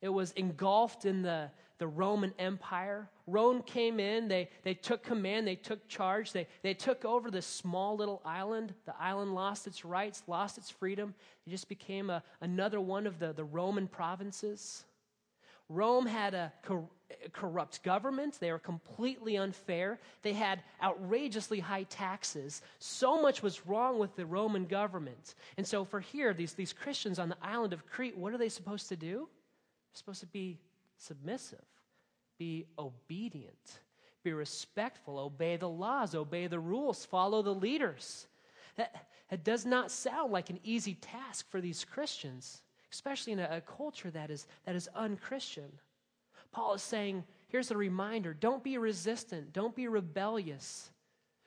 It 0.00 0.08
was 0.08 0.32
engulfed 0.32 1.04
in 1.04 1.22
the, 1.22 1.50
the 1.78 1.86
Roman 1.86 2.32
Empire. 2.38 3.08
Rome 3.26 3.62
came 3.62 3.98
in, 3.98 4.28
they, 4.28 4.48
they 4.62 4.74
took 4.74 5.02
command, 5.02 5.46
they 5.46 5.56
took 5.56 5.86
charge, 5.88 6.32
they, 6.32 6.46
they 6.62 6.74
took 6.74 7.04
over 7.04 7.30
this 7.30 7.46
small 7.46 7.96
little 7.96 8.22
island. 8.24 8.74
The 8.86 8.94
island 9.00 9.34
lost 9.34 9.66
its 9.66 9.84
rights, 9.84 10.22
lost 10.26 10.58
its 10.58 10.70
freedom. 10.70 11.14
It 11.46 11.50
just 11.50 11.68
became 11.68 12.10
a, 12.10 12.22
another 12.40 12.80
one 12.80 13.06
of 13.06 13.18
the, 13.18 13.32
the 13.32 13.44
Roman 13.44 13.88
provinces. 13.88 14.84
Rome 15.68 16.06
had 16.06 16.34
a 16.34 16.52
cor- 16.64 16.88
corrupt 17.32 17.82
government. 17.82 18.38
They 18.38 18.52
were 18.52 18.58
completely 18.58 19.36
unfair. 19.36 19.98
They 20.22 20.34
had 20.34 20.62
outrageously 20.82 21.60
high 21.60 21.84
taxes. 21.84 22.60
So 22.78 23.20
much 23.20 23.42
was 23.42 23.66
wrong 23.66 23.98
with 23.98 24.14
the 24.14 24.26
Roman 24.26 24.66
government. 24.66 25.34
And 25.56 25.66
so, 25.66 25.84
for 25.84 26.00
here, 26.00 26.34
these, 26.34 26.52
these 26.52 26.72
Christians 26.72 27.18
on 27.18 27.30
the 27.30 27.36
island 27.42 27.72
of 27.72 27.86
Crete, 27.86 28.16
what 28.16 28.34
are 28.34 28.38
they 28.38 28.50
supposed 28.50 28.88
to 28.90 28.96
do? 28.96 29.28
They're 29.90 29.98
supposed 29.98 30.20
to 30.20 30.26
be 30.26 30.58
submissive, 31.06 31.64
be 32.38 32.66
obedient, 32.78 33.80
be 34.22 34.32
respectful, 34.32 35.18
obey 35.18 35.56
the 35.56 35.68
laws, 35.68 36.14
obey 36.14 36.46
the 36.46 36.58
rules, 36.58 37.04
follow 37.04 37.42
the 37.42 37.54
leaders. 37.54 38.26
That, 38.76 39.06
that 39.30 39.44
does 39.44 39.64
not 39.64 39.90
sound 39.90 40.32
like 40.32 40.50
an 40.50 40.60
easy 40.64 40.94
task 40.94 41.48
for 41.50 41.60
these 41.60 41.84
Christians, 41.84 42.62
especially 42.92 43.34
in 43.34 43.40
a, 43.40 43.48
a 43.50 43.60
culture 43.60 44.10
that 44.10 44.30
is, 44.30 44.46
that 44.64 44.74
is 44.74 44.88
unchristian. 44.94 45.70
Paul 46.52 46.74
is 46.74 46.82
saying, 46.82 47.24
here's 47.48 47.70
a 47.70 47.76
reminder 47.76 48.34
don't 48.34 48.64
be 48.64 48.78
resistant, 48.78 49.52
don't 49.52 49.74
be 49.76 49.88
rebellious, 49.88 50.90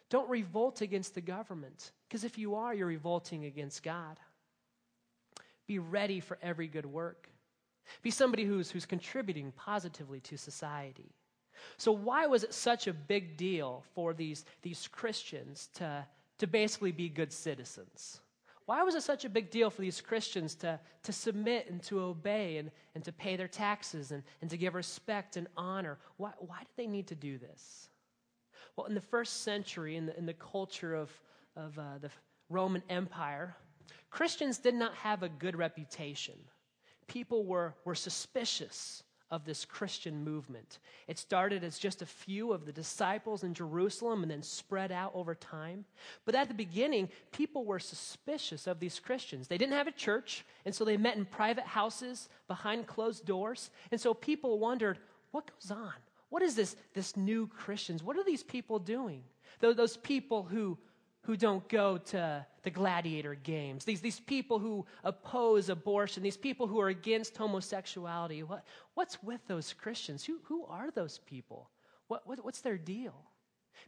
don't 0.10 0.30
revolt 0.30 0.82
against 0.82 1.16
the 1.16 1.22
government, 1.22 1.92
because 2.08 2.24
if 2.24 2.38
you 2.38 2.56
are, 2.56 2.74
you're 2.74 2.88
revolting 2.88 3.46
against 3.46 3.84
God. 3.84 4.20
Be 5.68 5.80
ready 5.80 6.22
for 6.22 6.38
every 6.42 6.68
good 6.68 6.86
work. 6.86 7.30
Be 8.01 8.12
somebody 8.12 8.44
who's, 8.44 8.72
who's 8.72 8.86
contributing 8.86 9.51
positively 9.56 10.20
to 10.22 10.38
society. 10.38 11.13
So, 11.77 11.91
why 11.91 12.27
was 12.27 12.44
it 12.44 12.53
such 12.53 12.88
a 12.88 12.94
big 12.94 13.38
deal 13.38 13.84
for 13.96 14.13
these, 14.13 14.46
these 14.62 14.88
Christians 14.88 15.70
to, 15.75 16.06
to 16.38 16.48
basically 16.48 16.91
be 16.91 17.10
good 17.10 17.34
citizens? 17.34 18.22
Why 18.65 18.84
was 18.84 18.96
it 18.96 19.03
such 19.03 19.24
a 19.24 19.29
big 19.29 19.50
deal 19.50 19.70
for 19.70 19.82
these 19.82 20.01
Christians 20.01 20.53
to, 20.56 20.79
to 21.03 21.13
submit 21.13 21.70
and 21.70 21.82
to 21.84 22.01
obey 22.01 22.58
and, 22.58 22.70
and 22.96 23.03
to 23.06 23.13
pay 23.13 23.38
their 23.38 23.48
taxes 23.48 24.12
and, 24.12 24.24
and 24.41 24.50
to 24.50 24.58
give 24.58 24.75
respect 24.75 25.38
and 25.38 25.48
honor? 25.56 25.98
Why, 26.17 26.32
why 26.39 26.60
did 26.60 26.75
they 26.75 26.88
need 26.88 27.08
to 27.08 27.15
do 27.15 27.38
this? 27.38 27.88
Well, 28.75 28.88
in 28.88 28.94
the 28.94 29.01
first 29.01 29.44
century, 29.44 29.96
in 29.96 30.08
the, 30.08 30.17
in 30.17 30.25
the 30.25 30.34
culture 30.34 30.94
of, 30.94 31.10
of 31.56 31.79
uh, 31.79 31.98
the 32.01 32.10
Roman 32.50 32.84
Empire, 32.89 33.56
Christians 34.10 34.58
did 34.58 34.75
not 34.75 34.94
have 34.96 35.24
a 35.24 35.29
good 35.29 35.56
reputation. 35.56 36.36
People 37.08 37.46
were, 37.46 37.76
were 37.86 37.96
suspicious 37.96 39.04
of 39.30 39.44
this 39.44 39.66
Christian 39.66 40.24
movement. 40.24 40.80
It 41.08 41.18
started 41.18 41.64
as 41.64 41.78
just 41.78 42.02
a 42.02 42.06
few 42.06 42.54
of 42.54 42.66
the 42.66 42.72
disciples 42.72 43.44
in 43.44 43.54
Jerusalem 43.54 44.22
and 44.24 44.32
then 44.32 44.42
spread 44.42 44.92
out 44.92 45.12
over 45.14 45.36
time. 45.36 45.84
But 46.26 46.36
at 46.36 46.48
the 46.48 46.54
beginning, 46.54 47.10
people 47.32 47.66
were 47.66 47.80
suspicious 47.80 48.68
of 48.68 48.80
these 48.80 49.00
Christians. 49.00 49.48
They 49.48 49.58
didn't 49.58 49.74
have 49.74 49.88
a 49.88 49.92
church, 49.92 50.46
and 50.66 50.74
so 50.74 50.86
they 50.86 50.96
met 50.96 51.18
in 51.18 51.26
private 51.26 51.66
houses 51.66 52.30
behind 52.48 52.88
closed 52.88 53.26
doors. 53.26 53.70
And 53.92 54.00
so 54.00 54.14
people 54.14 54.60
wondered, 54.60 54.98
what 55.32 55.52
goes 55.52 55.72
on? 55.72 55.94
What 56.30 56.42
is 56.42 56.56
this, 56.56 56.78
this 56.94 57.18
new 57.18 57.48
Christians? 57.48 58.04
What 58.04 58.18
are 58.18 58.24
these 58.24 58.44
people 58.44 58.80
doing? 58.80 59.24
Those 59.60 59.98
people 59.98 60.44
who 60.44 60.78
who 61.22 61.36
don't 61.36 61.68
go 61.68 61.98
to 61.98 62.46
the 62.64 62.70
gladiator 62.70 63.36
games, 63.36 63.86
these, 63.86 64.02
these 64.02 64.20
people 64.20 64.60
who 64.60 64.86
oppose 65.04 65.70
abortion, 65.70 66.24
these 66.24 66.38
people 66.38 66.68
who 66.68 66.80
are 66.80 66.90
against 66.90 67.36
homosexuality. 67.38 68.44
What, 68.44 68.66
what's 68.94 69.22
with 69.24 69.46
those 69.48 69.74
Christians? 69.74 70.24
Who, 70.24 70.40
who 70.44 70.66
are 70.66 70.90
those 70.92 71.20
people? 71.20 71.70
What, 72.08 72.26
what, 72.28 72.44
what's 72.44 72.62
their 72.62 72.78
deal? 72.78 73.16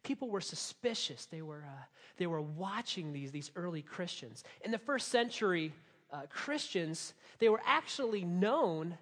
People 0.04 0.30
were 0.30 0.42
suspicious. 0.42 1.26
They 1.26 1.42
were, 1.42 1.66
uh, 1.66 1.84
they 2.18 2.28
were 2.28 2.42
watching 2.42 3.12
these, 3.12 3.32
these 3.32 3.52
early 3.56 3.82
Christians. 3.82 4.44
In 4.64 4.72
the 4.72 4.78
first 4.78 5.10
century, 5.10 5.74
uh, 6.12 6.22
Christians, 6.30 7.14
they 7.40 7.50
were 7.50 7.62
actually 7.66 8.24
known, 8.24 8.98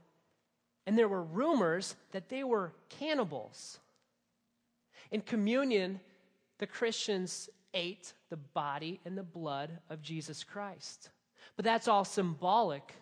and 0.85 0.97
there 0.97 1.07
were 1.07 1.23
rumors 1.23 1.95
that 2.11 2.29
they 2.29 2.43
were 2.43 2.73
cannibals. 2.89 3.79
In 5.11 5.21
communion, 5.21 5.99
the 6.59 6.67
Christians 6.67 7.49
ate 7.73 8.13
the 8.29 8.37
body 8.37 8.99
and 9.05 9.17
the 9.17 9.23
blood 9.23 9.79
of 9.89 10.01
Jesus 10.01 10.43
Christ. 10.43 11.09
But 11.55 11.65
that's 11.65 11.87
all 11.87 12.05
symbolic. 12.05 12.93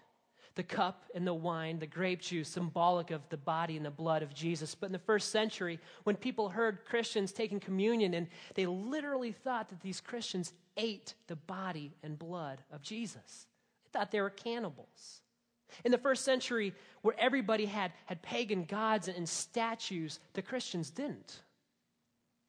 The 0.55 0.63
cup 0.63 1.03
and 1.13 1.27
the 1.27 1.33
wine, 1.33 1.79
the 1.79 1.87
grape 1.87 2.21
juice, 2.21 2.47
symbolic 2.47 3.11
of 3.11 3.21
the 3.29 3.37
body 3.37 3.75
and 3.75 3.85
the 3.85 3.91
blood 3.91 4.23
of 4.23 4.33
Jesus. 4.33 4.73
But 4.73 4.85
in 4.85 4.93
the 4.93 4.99
first 4.99 5.29
century, 5.29 5.79
when 6.05 6.15
people 6.15 6.47
heard 6.47 6.85
Christians 6.85 7.33
taking 7.33 7.59
communion, 7.59 8.13
and 8.13 8.27
they 8.53 8.65
literally 8.65 9.33
thought 9.33 9.67
that 9.69 9.81
these 9.81 9.99
Christians 9.99 10.53
ate 10.77 11.13
the 11.27 11.35
body 11.35 11.93
and 12.03 12.17
blood 12.17 12.59
of 12.71 12.81
Jesus, 12.81 13.47
they 13.83 13.99
thought 13.99 14.11
they 14.11 14.21
were 14.21 14.29
cannibals. 14.29 15.21
In 15.83 15.91
the 15.91 15.97
first 15.97 16.23
century, 16.23 16.73
where 17.01 17.15
everybody 17.19 17.65
had, 17.65 17.91
had 18.05 18.21
pagan 18.21 18.63
gods 18.63 19.09
and, 19.09 19.27
statues, 19.27 20.19
the 20.33 20.41
Christians 20.41 20.89
didn't. 20.89 21.41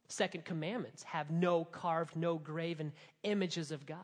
Second 0.08 0.44
commandments 0.44 1.02
have 1.02 1.30
no 1.30 1.64
carved, 1.64 2.16
no 2.16 2.36
graven 2.38 2.92
images 3.22 3.72
of 3.72 3.86
God. 3.86 3.98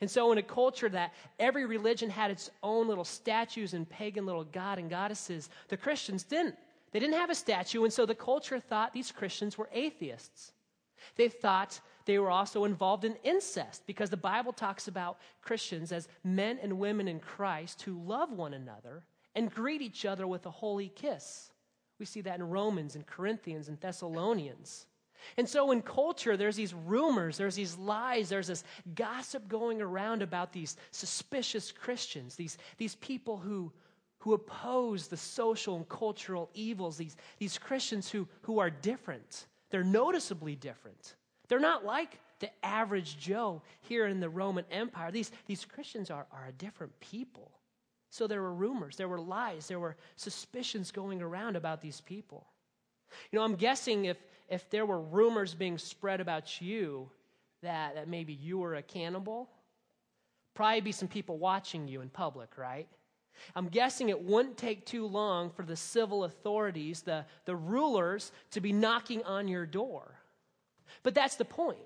And 0.00 0.10
so, 0.10 0.32
in 0.32 0.38
a 0.38 0.42
culture 0.42 0.88
that 0.88 1.14
every 1.38 1.64
religion 1.64 2.10
had 2.10 2.30
its 2.30 2.50
own 2.62 2.88
little 2.88 3.04
statues 3.04 3.72
and 3.72 3.88
pagan 3.88 4.26
little 4.26 4.44
god 4.44 4.78
and 4.78 4.90
goddesses, 4.90 5.48
the 5.68 5.76
Christians 5.76 6.24
didn't. 6.24 6.56
They 6.92 6.98
didn't 6.98 7.14
have 7.14 7.30
a 7.30 7.34
statue, 7.34 7.84
and 7.84 7.92
so 7.92 8.04
the 8.06 8.14
culture 8.14 8.60
thought 8.60 8.92
these 8.92 9.12
Christians 9.12 9.56
were 9.56 9.68
atheists. 9.72 10.52
They 11.16 11.28
thought 11.28 11.80
they 12.04 12.18
were 12.18 12.30
also 12.30 12.64
involved 12.64 13.04
in 13.04 13.16
incest 13.22 13.82
because 13.86 14.10
the 14.10 14.16
Bible 14.16 14.52
talks 14.52 14.88
about 14.88 15.18
Christians 15.42 15.92
as 15.92 16.08
men 16.24 16.58
and 16.62 16.78
women 16.78 17.08
in 17.08 17.20
Christ 17.20 17.82
who 17.82 18.00
love 18.02 18.32
one 18.32 18.54
another 18.54 19.04
and 19.34 19.52
greet 19.52 19.82
each 19.82 20.04
other 20.04 20.26
with 20.26 20.46
a 20.46 20.50
holy 20.50 20.88
kiss. 20.88 21.50
We 21.98 22.06
see 22.06 22.20
that 22.22 22.38
in 22.38 22.48
Romans 22.48 22.94
and 22.94 23.06
Corinthians 23.06 23.68
and 23.68 23.80
Thessalonians. 23.80 24.86
And 25.36 25.48
so 25.48 25.70
in 25.70 25.82
culture, 25.82 26.36
there's 26.36 26.56
these 26.56 26.74
rumors, 26.74 27.36
there's 27.36 27.54
these 27.54 27.76
lies, 27.76 28.28
there's 28.28 28.46
this 28.46 28.64
gossip 28.94 29.48
going 29.48 29.82
around 29.82 30.22
about 30.22 30.52
these 30.52 30.76
suspicious 30.90 31.72
Christians, 31.72 32.36
these, 32.36 32.58
these 32.78 32.94
people 32.96 33.36
who, 33.36 33.72
who 34.18 34.34
oppose 34.34 35.08
the 35.08 35.16
social 35.16 35.76
and 35.76 35.88
cultural 35.88 36.50
evils, 36.54 36.96
these, 36.96 37.16
these 37.38 37.58
Christians 37.58 38.10
who, 38.10 38.28
who 38.42 38.58
are 38.58 38.70
different. 38.70 39.46
They're 39.70 39.84
noticeably 39.84 40.54
different. 40.54 41.16
They're 41.48 41.58
not 41.60 41.84
like 41.84 42.18
the 42.40 42.50
average 42.64 43.18
Joe 43.18 43.62
here 43.80 44.06
in 44.06 44.20
the 44.20 44.28
Roman 44.28 44.64
Empire. 44.70 45.10
These, 45.10 45.32
these 45.46 45.64
Christians 45.64 46.10
are, 46.10 46.26
are 46.32 46.46
a 46.48 46.52
different 46.52 46.98
people. 47.00 47.50
So 48.10 48.26
there 48.26 48.42
were 48.42 48.54
rumors, 48.54 48.96
there 48.96 49.08
were 49.08 49.20
lies, 49.20 49.68
there 49.68 49.80
were 49.80 49.96
suspicions 50.16 50.90
going 50.90 51.20
around 51.22 51.56
about 51.56 51.80
these 51.80 52.00
people. 52.00 52.46
You 53.30 53.38
know, 53.38 53.44
I'm 53.44 53.56
guessing 53.56 54.06
if 54.06 54.18
if 54.48 54.68
there 54.70 54.86
were 54.86 55.00
rumors 55.00 55.54
being 55.54 55.78
spread 55.78 56.20
about 56.20 56.60
you 56.60 57.10
that, 57.62 57.94
that 57.96 58.08
maybe 58.08 58.32
you 58.32 58.58
were 58.58 58.76
a 58.76 58.82
cannibal, 58.82 59.48
probably 60.54 60.80
be 60.80 60.92
some 60.92 61.08
people 61.08 61.38
watching 61.38 61.88
you 61.88 62.00
in 62.00 62.08
public, 62.08 62.56
right? 62.56 62.86
I'm 63.54 63.68
guessing 63.68 64.08
it 64.08 64.22
wouldn't 64.22 64.56
take 64.56 64.86
too 64.86 65.06
long 65.06 65.50
for 65.50 65.64
the 65.64 65.76
civil 65.76 66.24
authorities, 66.24 67.02
the, 67.02 67.26
the 67.44 67.56
rulers, 67.56 68.32
to 68.52 68.60
be 68.60 68.72
knocking 68.72 69.22
on 69.24 69.48
your 69.48 69.66
door. 69.66 70.14
But 71.02 71.14
that's 71.14 71.36
the 71.36 71.44
point. 71.44 71.78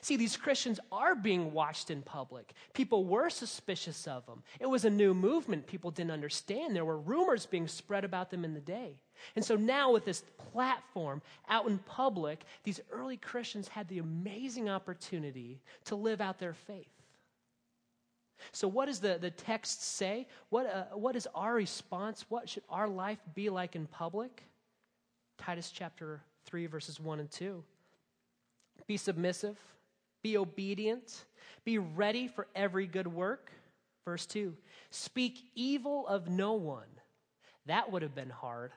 See, 0.00 0.16
these 0.16 0.36
Christians 0.36 0.80
are 0.92 1.14
being 1.14 1.52
watched 1.52 1.90
in 1.90 2.02
public. 2.02 2.52
People 2.72 3.04
were 3.04 3.30
suspicious 3.30 4.06
of 4.06 4.26
them. 4.26 4.42
It 4.60 4.66
was 4.66 4.84
a 4.84 4.90
new 4.90 5.14
movement 5.14 5.66
people 5.66 5.90
didn't 5.90 6.10
understand. 6.10 6.74
There 6.74 6.84
were 6.84 6.98
rumors 6.98 7.46
being 7.46 7.68
spread 7.68 8.04
about 8.04 8.30
them 8.30 8.44
in 8.44 8.54
the 8.54 8.60
day. 8.60 8.98
And 9.36 9.44
so 9.44 9.56
now, 9.56 9.92
with 9.92 10.04
this 10.04 10.22
platform 10.52 11.22
out 11.48 11.66
in 11.66 11.78
public, 11.78 12.44
these 12.64 12.80
early 12.90 13.16
Christians 13.16 13.68
had 13.68 13.88
the 13.88 13.98
amazing 13.98 14.68
opportunity 14.68 15.60
to 15.84 15.94
live 15.94 16.20
out 16.20 16.38
their 16.38 16.54
faith. 16.54 16.88
So, 18.52 18.68
what 18.68 18.86
does 18.86 19.00
the, 19.00 19.18
the 19.20 19.30
text 19.30 19.82
say? 19.82 20.26
What, 20.50 20.66
uh, 20.66 20.84
what 20.96 21.16
is 21.16 21.28
our 21.34 21.54
response? 21.54 22.24
What 22.28 22.48
should 22.48 22.64
our 22.68 22.88
life 22.88 23.18
be 23.34 23.48
like 23.48 23.76
in 23.76 23.86
public? 23.86 24.44
Titus 25.38 25.70
chapter 25.70 26.20
3, 26.46 26.66
verses 26.66 27.00
1 27.00 27.20
and 27.20 27.30
2. 27.30 27.62
Be 28.86 28.96
submissive, 28.96 29.56
be 30.24 30.36
obedient, 30.36 31.26
be 31.64 31.78
ready 31.78 32.26
for 32.26 32.48
every 32.56 32.88
good 32.88 33.06
work. 33.06 33.52
Verse 34.04 34.26
2 34.26 34.56
Speak 34.90 35.38
evil 35.54 36.08
of 36.08 36.28
no 36.28 36.54
one. 36.54 36.88
That 37.66 37.92
would 37.92 38.02
have 38.02 38.14
been 38.14 38.30
hard. 38.30 38.72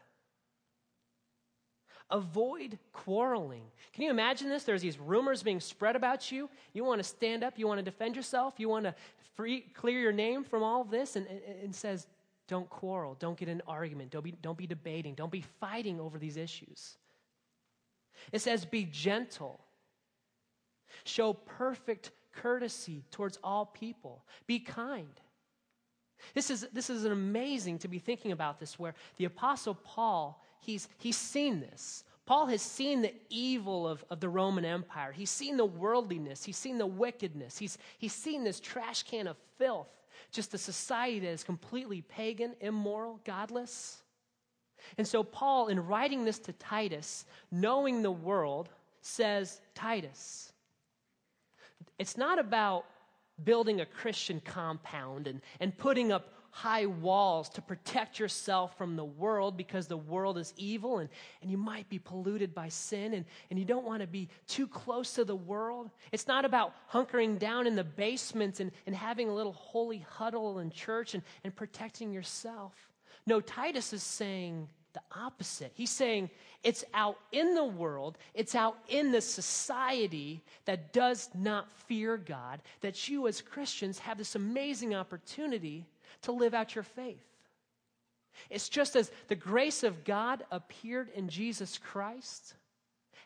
Avoid 2.10 2.78
quarreling. 2.94 3.64
Can 3.92 4.04
you 4.04 4.10
imagine 4.10 4.48
this? 4.48 4.64
There's 4.64 4.82
these 4.82 4.98
rumors 4.98 5.44
being 5.44 5.60
spread 5.60 5.96
about 5.98 6.32
you. 6.32 6.50
You 6.74 6.86
want 6.86 7.00
to 7.00 7.04
stand 7.04 7.44
up, 7.44 7.58
you 7.58 7.68
want 7.68 7.80
to 7.80 7.84
defend 7.84 8.16
yourself, 8.16 8.54
you 8.58 8.70
want 8.70 8.86
to 8.86 8.96
free, 9.36 9.62
clear 9.74 10.00
your 10.00 10.14
name 10.14 10.44
from 10.44 10.64
all 10.64 10.82
of 10.82 10.90
this, 10.90 11.18
and 11.18 11.28
it 11.28 11.76
says, 11.76 12.08
don't 12.48 12.70
quarrel, 12.70 13.18
don't 13.20 13.38
get 13.38 13.50
in 13.50 13.58
an 13.58 13.64
argument, 13.68 14.10
don't 14.10 14.24
be, 14.24 14.32
don't 14.42 14.58
be 14.58 14.68
debating, 14.68 15.16
don't 15.16 15.32
be 15.32 15.44
fighting 15.60 16.00
over 16.00 16.18
these 16.18 16.38
issues. 16.38 16.98
It 18.32 18.40
says, 18.40 18.64
be 18.64 18.86
gentle, 18.86 19.60
show 21.04 21.34
perfect 21.34 22.12
courtesy 22.34 23.04
towards 23.12 23.40
all 23.44 23.66
people, 23.66 24.24
be 24.46 24.60
kind. 24.60 25.22
This 26.34 26.50
is, 26.50 26.68
this 26.74 26.90
is 26.90 27.06
amazing 27.06 27.80
to 27.80 27.88
be 27.88 28.00
thinking 28.00 28.32
about 28.32 28.60
this, 28.60 28.80
where 28.80 28.96
the 29.18 29.26
Apostle 29.26 29.76
Paul 29.76 30.42
he's, 30.68 30.88
he's 31.00 31.18
seen 31.18 31.60
this. 31.60 32.04
Paul 32.26 32.48
has 32.48 32.62
seen 32.62 33.02
the 33.02 33.14
evil 33.30 33.88
of, 33.88 34.04
of 34.10 34.20
the 34.20 34.30
Roman 34.30 34.66
Empire. 34.66 35.14
He's 35.14 35.30
seen 35.30 35.56
the 35.56 35.66
worldliness. 35.66 36.44
He's 36.44 36.58
seen 36.58 36.78
the 36.78 36.86
wickedness. 36.86 37.58
He's, 37.58 37.78
he's 37.98 38.14
seen 38.14 38.44
this 38.44 38.60
trash 38.60 39.04
can 39.04 39.28
of 39.28 39.38
filth, 39.58 39.88
just 40.32 40.54
a 40.54 40.58
society 40.58 41.20
that 41.20 41.30
is 41.30 41.44
completely 41.44 42.02
pagan, 42.02 42.54
immoral, 42.60 43.22
godless. 43.24 44.04
And 44.98 45.08
so, 45.08 45.24
Paul, 45.24 45.68
in 45.68 45.88
writing 45.88 46.26
this 46.26 46.40
to 46.40 46.54
Titus, 46.54 47.26
knowing 47.50 48.02
the 48.02 48.12
world, 48.12 48.70
says, 49.02 49.62
Titus, 49.74 50.52
it's 51.98 52.18
not 52.18 52.40
about 52.40 52.86
building 53.44 53.82
a 53.82 53.86
Christian 53.86 54.42
compound 54.44 55.28
and, 55.28 55.42
and 55.60 55.78
putting 55.78 56.12
up 56.12 56.34
high 56.50 56.88
walls 56.88 57.50
to 57.50 57.62
protect 57.62 58.18
yourself 58.18 58.76
from 58.80 58.96
the 58.96 59.06
world 59.06 59.56
because 59.56 59.86
the 59.86 59.98
world 59.98 60.40
is 60.40 60.56
evil 60.58 60.98
and, 60.98 61.10
and 61.44 61.52
you 61.52 61.58
might 61.58 61.88
be 61.88 62.00
polluted 62.00 62.56
by 62.56 62.68
sin 62.68 63.14
and, 63.14 63.26
and 63.52 63.60
you 63.60 63.66
don't 63.66 63.86
want 63.86 64.02
to 64.02 64.08
be 64.08 64.28
too 64.48 64.66
close 64.66 65.14
to 65.14 65.24
the 65.24 65.36
world. 65.36 65.92
It's 66.12 66.28
not 66.28 66.46
about 66.46 66.74
hunkering 66.92 67.38
down 67.38 67.68
in 67.68 67.76
the 67.76 67.84
basement 67.84 68.60
and, 68.60 68.72
and 68.88 68.96
having 68.96 69.30
a 69.30 69.34
little 69.36 69.52
holy 69.52 70.00
huddle 70.10 70.58
in 70.58 70.72
church 70.72 71.14
and, 71.14 71.22
and 71.44 71.56
protecting 71.56 72.12
yourself. 72.12 72.74
No, 73.28 73.40
Titus 73.40 73.94
is 73.94 74.02
saying 74.02 74.68
the 74.98 75.20
opposite. 75.20 75.72
He's 75.76 75.92
saying 75.92 76.32
it's 76.64 76.84
out 76.94 77.20
in 77.32 77.54
the 77.54 77.64
world, 77.64 78.18
it's 78.34 78.56
out 78.56 78.78
in 78.90 79.12
the 79.12 79.22
society 79.22 80.42
that 80.66 80.92
does 80.92 81.30
not 81.36 81.72
fear 81.88 82.18
God, 82.18 82.62
that 82.82 83.08
you 83.08 83.28
as 83.28 83.42
Christians 83.42 84.00
have 84.00 84.18
this 84.18 84.36
amazing 84.36 84.96
opportunity 84.96 85.86
to 86.24 86.32
live 86.32 86.56
out 86.56 86.74
your 86.74 86.84
faith. 86.84 87.24
It's 88.50 88.70
just 88.70 88.96
as 88.96 89.12
the 89.28 89.36
grace 89.36 89.84
of 89.84 90.04
God 90.04 90.44
appeared 90.52 91.10
in 91.16 91.30
Jesus 91.30 91.78
Christ 91.78 92.56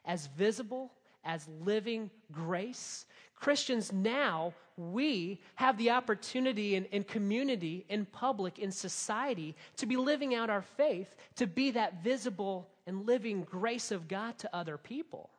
as 0.04 0.28
visible, 0.28 0.92
as 1.24 1.48
living 1.64 2.10
grace. 2.32 3.06
Christians 3.36 3.94
now, 3.94 4.54
we 4.82 5.40
have 5.56 5.78
the 5.78 5.92
opportunity 5.92 6.76
in, 6.76 6.86
in 6.86 7.04
community, 7.04 7.86
in 7.90 8.06
public, 8.06 8.60
in 8.60 8.72
society 8.72 9.56
to 9.78 9.86
be 9.86 9.96
living 9.96 10.34
out 10.34 10.50
our 10.50 10.62
faith, 10.62 11.16
to 11.36 11.46
be 11.46 11.72
that 11.72 12.04
visible 12.04 12.70
and 12.88 13.06
living 13.06 13.44
grace 13.44 13.92
of 13.92 14.08
God 14.08 14.38
to 14.40 14.56
other 14.56 14.78
people. 14.78 15.30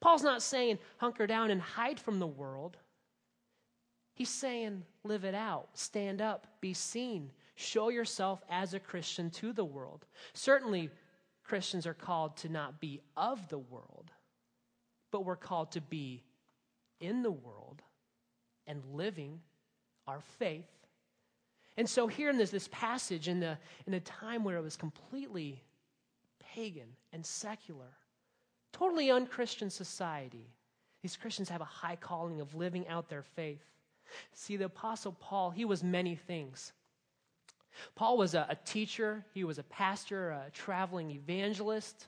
Paul's 0.00 0.22
not 0.22 0.42
saying 0.42 0.78
hunker 0.98 1.26
down 1.26 1.50
and 1.50 1.60
hide 1.60 1.98
from 1.98 2.18
the 2.18 2.26
world. 2.26 2.76
He's 4.14 4.30
saying, 4.30 4.82
live 5.04 5.24
it 5.24 5.34
out, 5.34 5.68
stand 5.74 6.20
up, 6.20 6.46
be 6.60 6.72
seen, 6.72 7.30
show 7.54 7.88
yourself 7.88 8.42
as 8.48 8.72
a 8.72 8.80
Christian 8.80 9.30
to 9.30 9.52
the 9.52 9.64
world. 9.64 10.06
Certainly, 10.32 10.90
Christians 11.44 11.86
are 11.86 11.94
called 11.94 12.36
to 12.38 12.48
not 12.48 12.80
be 12.80 13.00
of 13.16 13.48
the 13.48 13.58
world, 13.58 14.10
but 15.12 15.24
we're 15.24 15.36
called 15.36 15.72
to 15.72 15.80
be 15.80 16.24
in 17.00 17.22
the 17.22 17.30
world 17.30 17.82
and 18.66 18.82
living 18.92 19.40
our 20.06 20.20
faith. 20.38 20.64
And 21.76 21.88
so, 21.88 22.06
here 22.06 22.30
in 22.30 22.38
this, 22.38 22.50
this 22.50 22.68
passage, 22.72 23.28
in, 23.28 23.40
the, 23.40 23.58
in 23.86 23.94
a 23.94 24.00
time 24.00 24.44
where 24.44 24.56
it 24.56 24.62
was 24.62 24.76
completely 24.76 25.62
pagan 26.54 26.88
and 27.12 27.24
secular, 27.24 27.92
totally 28.72 29.10
unchristian 29.10 29.68
society, 29.68 30.48
these 31.02 31.16
Christians 31.16 31.48
have 31.50 31.60
a 31.60 31.64
high 31.64 31.96
calling 31.96 32.40
of 32.40 32.54
living 32.54 32.88
out 32.88 33.08
their 33.08 33.22
faith. 33.22 33.64
See, 34.32 34.56
the 34.56 34.66
Apostle 34.66 35.16
Paul, 35.20 35.50
he 35.50 35.64
was 35.64 35.84
many 35.84 36.14
things. 36.14 36.72
Paul 37.94 38.16
was 38.16 38.34
a, 38.34 38.46
a, 38.48 38.56
teacher, 38.56 39.24
he 39.34 39.44
was 39.44 39.58
a 39.58 39.62
pastor, 39.64 40.30
a 40.30 40.50
traveling 40.52 41.10
evangelist. 41.10 42.06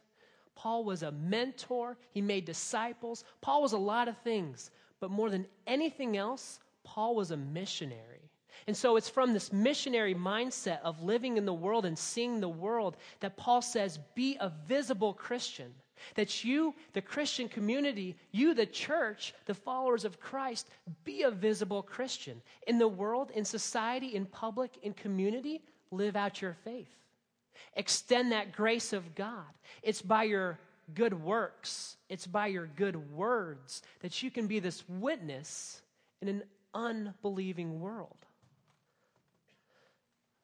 Paul 0.55 0.85
was 0.85 1.03
a 1.03 1.13
mentor, 1.13 1.97
he 2.11 2.21
made 2.21 2.45
disciples. 2.45 3.25
Paul 3.41 3.63
was 3.63 3.73
a 3.73 3.79
lot 3.79 4.09
of 4.09 4.17
things, 4.19 4.71
but 5.01 5.11
more 5.11 5.31
than 5.31 5.47
anything 5.67 6.17
else, 6.17 6.61
Paul 6.85 7.15
was 7.15 7.31
a 7.31 7.37
missionary. 7.37 8.31
And 8.67 8.77
so 8.77 8.97
it's 8.97 9.09
from 9.09 9.33
this 9.33 9.53
missionary 9.53 10.15
mindset 10.15 10.81
of 10.83 11.03
living 11.03 11.37
in 11.37 11.47
the 11.47 11.55
world 11.55 11.87
and 11.87 11.99
seeing 11.99 12.41
the 12.41 12.49
world 12.49 12.97
that 13.21 13.37
Paul 13.37 13.63
says, 13.63 13.99
be 14.15 14.37
a 14.41 14.53
visible 14.67 15.13
Christian. 15.13 15.73
That 16.15 16.45
you, 16.45 16.75
the 16.93 17.03
Christian 17.03 17.49
community, 17.49 18.17
you, 18.31 18.55
the 18.55 18.67
church, 18.67 19.35
the 19.47 19.55
followers 19.55 20.05
of 20.05 20.21
Christ, 20.21 20.69
be 21.05 21.23
a 21.23 21.31
visible 21.31 21.83
Christian. 21.83 22.41
In 22.67 22.79
the 22.79 22.87
world, 22.87 23.33
in 23.35 23.45
society, 23.45 24.15
in 24.15 24.27
public, 24.27 24.79
in 24.83 24.93
community, 24.93 25.61
live 25.91 26.15
out 26.15 26.41
your 26.41 26.57
faith. 26.65 26.89
Extend 27.75 28.31
that 28.33 28.53
grace 28.53 28.93
of 28.93 29.15
God. 29.15 29.47
It's 29.83 30.03
by 30.03 30.25
your 30.25 30.59
good 30.95 31.15
works, 31.15 31.97
it's 32.09 32.27
by 32.27 32.47
your 32.47 32.67
good 32.67 33.13
words 33.13 33.83
that 34.01 34.23
you 34.23 34.31
can 34.31 34.47
be 34.47 34.59
this 34.59 34.85
witness 34.89 35.83
in 36.23 36.29
an 36.29 36.43
unbelieving 36.75 37.81
world. 37.81 38.17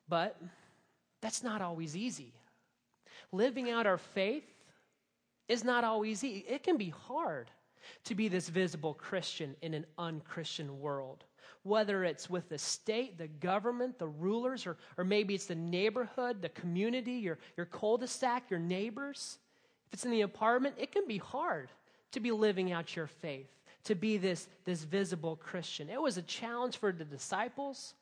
But 0.08 0.36
that's 1.20 1.42
not 1.42 1.62
always 1.62 1.96
easy. 1.96 2.34
Living 3.32 3.70
out 3.70 3.86
our 3.86 3.98
faith 3.98 4.44
is 5.48 5.64
not 5.64 5.84
always 5.84 6.22
easy. 6.22 6.44
It 6.48 6.62
can 6.62 6.76
be 6.76 6.90
hard 6.90 7.50
to 8.04 8.14
be 8.14 8.28
this 8.28 8.48
visible 8.48 8.94
Christian 8.94 9.56
in 9.62 9.74
an 9.74 9.86
unchristian 9.98 10.80
world. 10.80 11.24
Whether 11.62 12.04
it's 12.04 12.28
with 12.28 12.48
the 12.48 12.58
state, 12.58 13.16
the 13.16 13.28
government, 13.28 13.98
the 13.98 14.06
rulers, 14.06 14.66
or, 14.66 14.76
or 14.98 15.04
maybe 15.04 15.34
it's 15.34 15.46
the 15.46 15.54
neighborhood, 15.54 16.42
the 16.42 16.50
community, 16.50 17.12
your, 17.12 17.38
your 17.56 17.66
cul 17.66 17.96
de 17.96 18.06
sac, 18.06 18.50
your 18.50 18.60
neighbors. 18.60 19.38
It's 19.94 20.04
in 20.04 20.10
the 20.10 20.22
apartment, 20.22 20.74
it 20.76 20.90
can 20.90 21.06
be 21.06 21.18
hard 21.18 21.68
to 22.10 22.18
be 22.18 22.32
living 22.32 22.72
out 22.72 22.96
your 22.96 23.06
faith, 23.06 23.46
to 23.84 23.94
be 23.94 24.16
this, 24.16 24.48
this 24.64 24.82
visible 24.82 25.36
Christian. 25.36 25.88
It 25.88 26.02
was 26.02 26.16
a 26.16 26.22
challenge 26.22 26.78
for 26.78 26.90
the 26.90 27.04
disciples, 27.04 27.94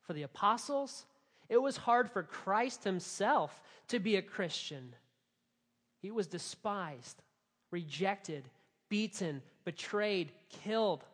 for 0.00 0.14
the 0.14 0.22
apostles. 0.22 1.04
It 1.50 1.58
was 1.58 1.76
hard 1.76 2.10
for 2.10 2.22
Christ 2.22 2.82
himself 2.82 3.60
to 3.88 3.98
be 3.98 4.16
a 4.16 4.22
Christian. 4.22 4.94
He 6.00 6.10
was 6.10 6.26
despised, 6.26 7.20
rejected, 7.70 8.48
beaten, 8.88 9.42
betrayed, 9.66 10.32
killed. 10.48 11.04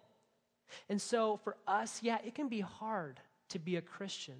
And 0.88 1.02
so 1.02 1.40
for 1.42 1.56
us, 1.66 2.04
yeah, 2.04 2.18
it 2.24 2.36
can 2.36 2.46
be 2.46 2.60
hard 2.60 3.18
to 3.48 3.58
be 3.58 3.74
a 3.74 3.82
Christian. 3.82 4.36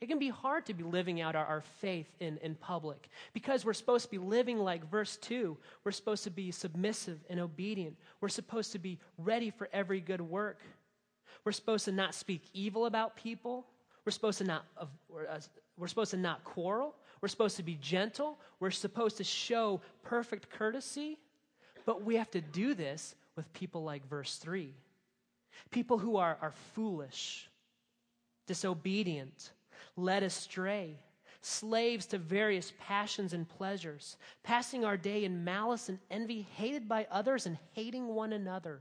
It 0.00 0.08
can 0.08 0.18
be 0.18 0.28
hard 0.28 0.66
to 0.66 0.74
be 0.74 0.84
living 0.84 1.20
out 1.20 1.34
our, 1.34 1.44
our 1.44 1.62
faith 1.80 2.08
in, 2.20 2.38
in 2.38 2.54
public 2.54 3.08
because 3.32 3.64
we're 3.64 3.72
supposed 3.72 4.04
to 4.04 4.10
be 4.10 4.18
living 4.18 4.58
like 4.58 4.88
verse 4.88 5.16
2. 5.16 5.56
We're 5.82 5.90
supposed 5.90 6.24
to 6.24 6.30
be 6.30 6.52
submissive 6.52 7.18
and 7.28 7.40
obedient. 7.40 7.96
We're 8.20 8.28
supposed 8.28 8.72
to 8.72 8.78
be 8.78 8.98
ready 9.18 9.50
for 9.50 9.68
every 9.72 10.00
good 10.00 10.20
work. 10.20 10.60
We're 11.44 11.52
supposed 11.52 11.84
to 11.86 11.92
not 11.92 12.14
speak 12.14 12.42
evil 12.54 12.86
about 12.86 13.16
people. 13.16 13.66
We're 14.04 14.12
supposed 14.12 14.38
to 14.38 14.44
not, 14.44 14.64
uh, 14.76 14.86
we're 15.76 15.88
supposed 15.88 16.12
to 16.12 16.16
not 16.16 16.44
quarrel. 16.44 16.94
We're 17.20 17.28
supposed 17.28 17.56
to 17.56 17.64
be 17.64 17.76
gentle. 17.80 18.38
We're 18.60 18.70
supposed 18.70 19.16
to 19.16 19.24
show 19.24 19.80
perfect 20.04 20.48
courtesy. 20.50 21.18
But 21.84 22.04
we 22.04 22.16
have 22.16 22.30
to 22.32 22.40
do 22.40 22.74
this 22.74 23.16
with 23.34 23.52
people 23.52 23.82
like 23.82 24.06
verse 24.08 24.36
3 24.36 24.72
people 25.70 25.98
who 25.98 26.16
are, 26.16 26.38
are 26.40 26.52
foolish, 26.74 27.50
disobedient, 28.46 29.50
led 29.96 30.22
astray, 30.22 30.98
slaves 31.40 32.06
to 32.06 32.18
various 32.18 32.72
passions 32.80 33.32
and 33.32 33.48
pleasures, 33.48 34.16
passing 34.42 34.84
our 34.84 34.96
day 34.96 35.24
in 35.24 35.44
malice 35.44 35.88
and 35.88 35.98
envy, 36.10 36.46
hated 36.56 36.88
by 36.88 37.06
others 37.10 37.46
and 37.46 37.58
hating 37.72 38.08
one 38.08 38.32
another. 38.32 38.80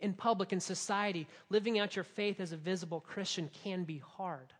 In 0.00 0.12
public 0.12 0.52
and 0.52 0.62
society, 0.62 1.26
living 1.48 1.78
out 1.78 1.96
your 1.96 2.04
faith 2.04 2.40
as 2.40 2.52
a 2.52 2.56
visible 2.56 3.00
Christian 3.00 3.50
can 3.64 3.84
be 3.84 3.98
hard. 3.98 4.52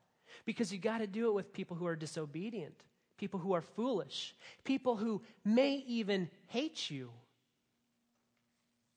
Because 0.44 0.72
you 0.72 0.78
got 0.78 0.98
to 0.98 1.06
do 1.06 1.28
it 1.28 1.34
with 1.34 1.52
people 1.52 1.76
who 1.76 1.86
are 1.86 1.96
disobedient, 1.96 2.74
people 3.18 3.40
who 3.40 3.52
are 3.52 3.62
foolish, 3.62 4.34
people 4.64 4.96
who 4.96 5.22
may 5.44 5.84
even 5.86 6.30
hate 6.48 6.90
you. 6.90 7.10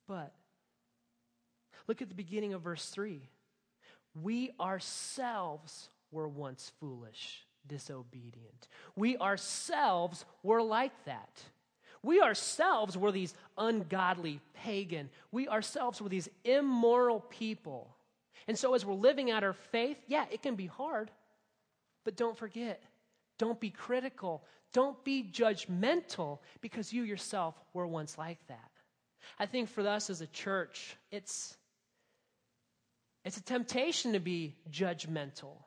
But 0.08 0.34
look 1.88 2.02
at 2.02 2.10
the 2.10 2.16
beginning 2.16 2.54
of 2.54 2.62
verse 2.62 2.86
3. 2.90 3.22
We 4.16 4.52
ourselves 4.60 5.90
were 6.12 6.28
once 6.28 6.72
foolish, 6.80 7.46
disobedient. 7.68 8.68
We 8.96 9.18
ourselves 9.18 10.26
were 10.44 10.62
like 10.62 10.94
that. 11.06 11.42
We 12.02 12.22
ourselves 12.22 12.98
were 12.98 13.12
these 13.12 13.34
ungodly 13.58 14.40
pagan. 14.54 15.10
We 15.32 15.48
ourselves 15.48 16.02
were 16.02 16.10
these 16.10 16.30
immoral 16.44 17.20
people. 17.20 17.96
And 18.48 18.58
so, 18.58 18.74
as 18.74 18.86
we're 18.86 18.94
living 18.94 19.30
out 19.30 19.44
our 19.44 19.54
faith, 19.54 19.98
yeah, 20.08 20.26
it 20.32 20.42
can 20.42 20.56
be 20.56 20.66
hard. 20.66 21.12
But 22.06 22.16
don't 22.16 22.38
forget, 22.38 22.82
don't 23.38 23.60
be 23.60 23.70
critical, 23.70 24.44
don't 24.74 25.04
be 25.04 25.30
judgmental 25.32 26.40
because 26.62 26.94
you 26.94 27.04
yourself 27.04 27.56
were 27.74 27.86
once 27.86 28.18
like 28.18 28.40
that. 28.48 28.72
I 29.38 29.46
think 29.46 29.70
for 29.70 29.88
us 29.88 30.10
as 30.10 30.22
a 30.22 30.28
church, 30.28 30.96
it's, 31.12 31.58
it's 33.26 33.38
a 33.38 33.44
temptation 33.44 34.14
to 34.14 34.20
be 34.20 34.56
judgmental, 34.72 35.58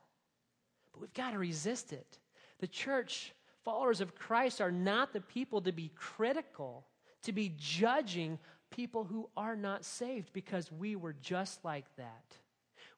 but 0.93 1.01
we've 1.01 1.15
got 1.15 1.33
to 1.33 1.39
resist 1.39 1.93
it. 1.93 2.19
The 2.61 2.67
church, 2.67 3.33
followers 3.65 4.01
of 4.01 4.15
Christ, 4.15 4.61
are 4.61 4.73
not 4.73 5.13
the 5.13 5.21
people 5.21 5.61
to 5.63 5.73
be 5.73 5.91
critical, 5.95 6.87
to 7.25 7.33
be 7.33 7.55
judging 7.59 8.39
people 8.71 9.05
who 9.05 9.29
are 9.37 9.57
not 9.57 9.85
saved 9.85 10.33
because 10.33 10.73
we 10.73 10.97
were 10.97 11.15
just 11.21 11.65
like 11.65 11.85
that. 11.97 12.37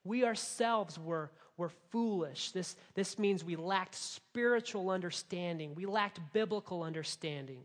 We 0.05 0.25
ourselves 0.25 0.99
were, 0.99 1.31
were 1.57 1.71
foolish. 1.91 2.53
This, 2.53 2.77
this 2.95 3.19
means 3.19 3.43
we 3.43 3.57
lacked 3.57 3.95
spiritual 3.95 4.91
understanding, 4.91 5.75
we 5.75 5.87
lacked 5.87 6.21
biblical 6.33 6.83
understanding. 6.83 7.63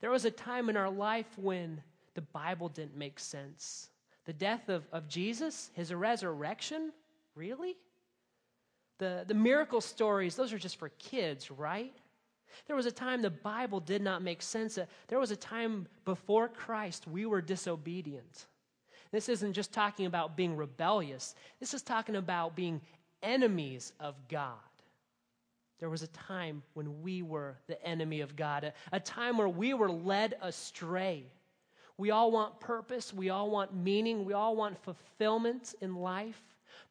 There 0.00 0.10
was 0.10 0.24
a 0.24 0.30
time 0.30 0.68
in 0.68 0.76
our 0.76 0.90
life 0.90 1.26
when 1.36 1.82
the 2.14 2.22
Bible 2.22 2.68
didn't 2.68 2.96
make 2.96 3.20
sense. 3.20 3.88
The 4.26 4.32
death 4.32 4.68
of, 4.68 4.84
of 4.92 5.08
Jesus, 5.08 5.70
his 5.74 5.92
resurrection, 5.92 6.92
really? 7.34 7.76
The, 8.98 9.24
the 9.26 9.34
miracle 9.34 9.80
stories, 9.80 10.36
those 10.36 10.52
are 10.52 10.58
just 10.58 10.78
for 10.78 10.88
kids, 10.98 11.50
right? 11.50 11.94
There 12.66 12.76
was 12.76 12.86
a 12.86 12.92
time 12.92 13.22
the 13.22 13.30
Bible 13.30 13.80
did 13.80 14.02
not 14.02 14.22
make 14.22 14.40
sense. 14.40 14.78
Uh, 14.78 14.86
there 15.08 15.18
was 15.18 15.30
a 15.30 15.36
time 15.36 15.86
before 16.04 16.48
Christ 16.48 17.06
we 17.06 17.26
were 17.26 17.40
disobedient. 17.40 18.46
This 19.10 19.28
isn't 19.28 19.52
just 19.52 19.72
talking 19.72 20.06
about 20.06 20.36
being 20.36 20.56
rebellious, 20.56 21.34
this 21.60 21.74
is 21.74 21.82
talking 21.82 22.16
about 22.16 22.56
being 22.56 22.80
enemies 23.22 23.92
of 24.00 24.16
God. 24.28 24.58
There 25.80 25.90
was 25.90 26.02
a 26.02 26.08
time 26.08 26.62
when 26.74 27.02
we 27.02 27.22
were 27.22 27.56
the 27.66 27.82
enemy 27.84 28.20
of 28.20 28.36
God, 28.36 28.64
a, 28.64 28.72
a 28.92 29.00
time 29.00 29.36
where 29.36 29.48
we 29.48 29.74
were 29.74 29.90
led 29.90 30.34
astray. 30.40 31.24
We 31.96 32.10
all 32.10 32.30
want 32.32 32.58
purpose, 32.58 33.14
we 33.14 33.30
all 33.30 33.50
want 33.50 33.74
meaning, 33.74 34.24
we 34.24 34.32
all 34.32 34.56
want 34.56 34.82
fulfillment 34.82 35.74
in 35.80 35.94
life. 35.94 36.40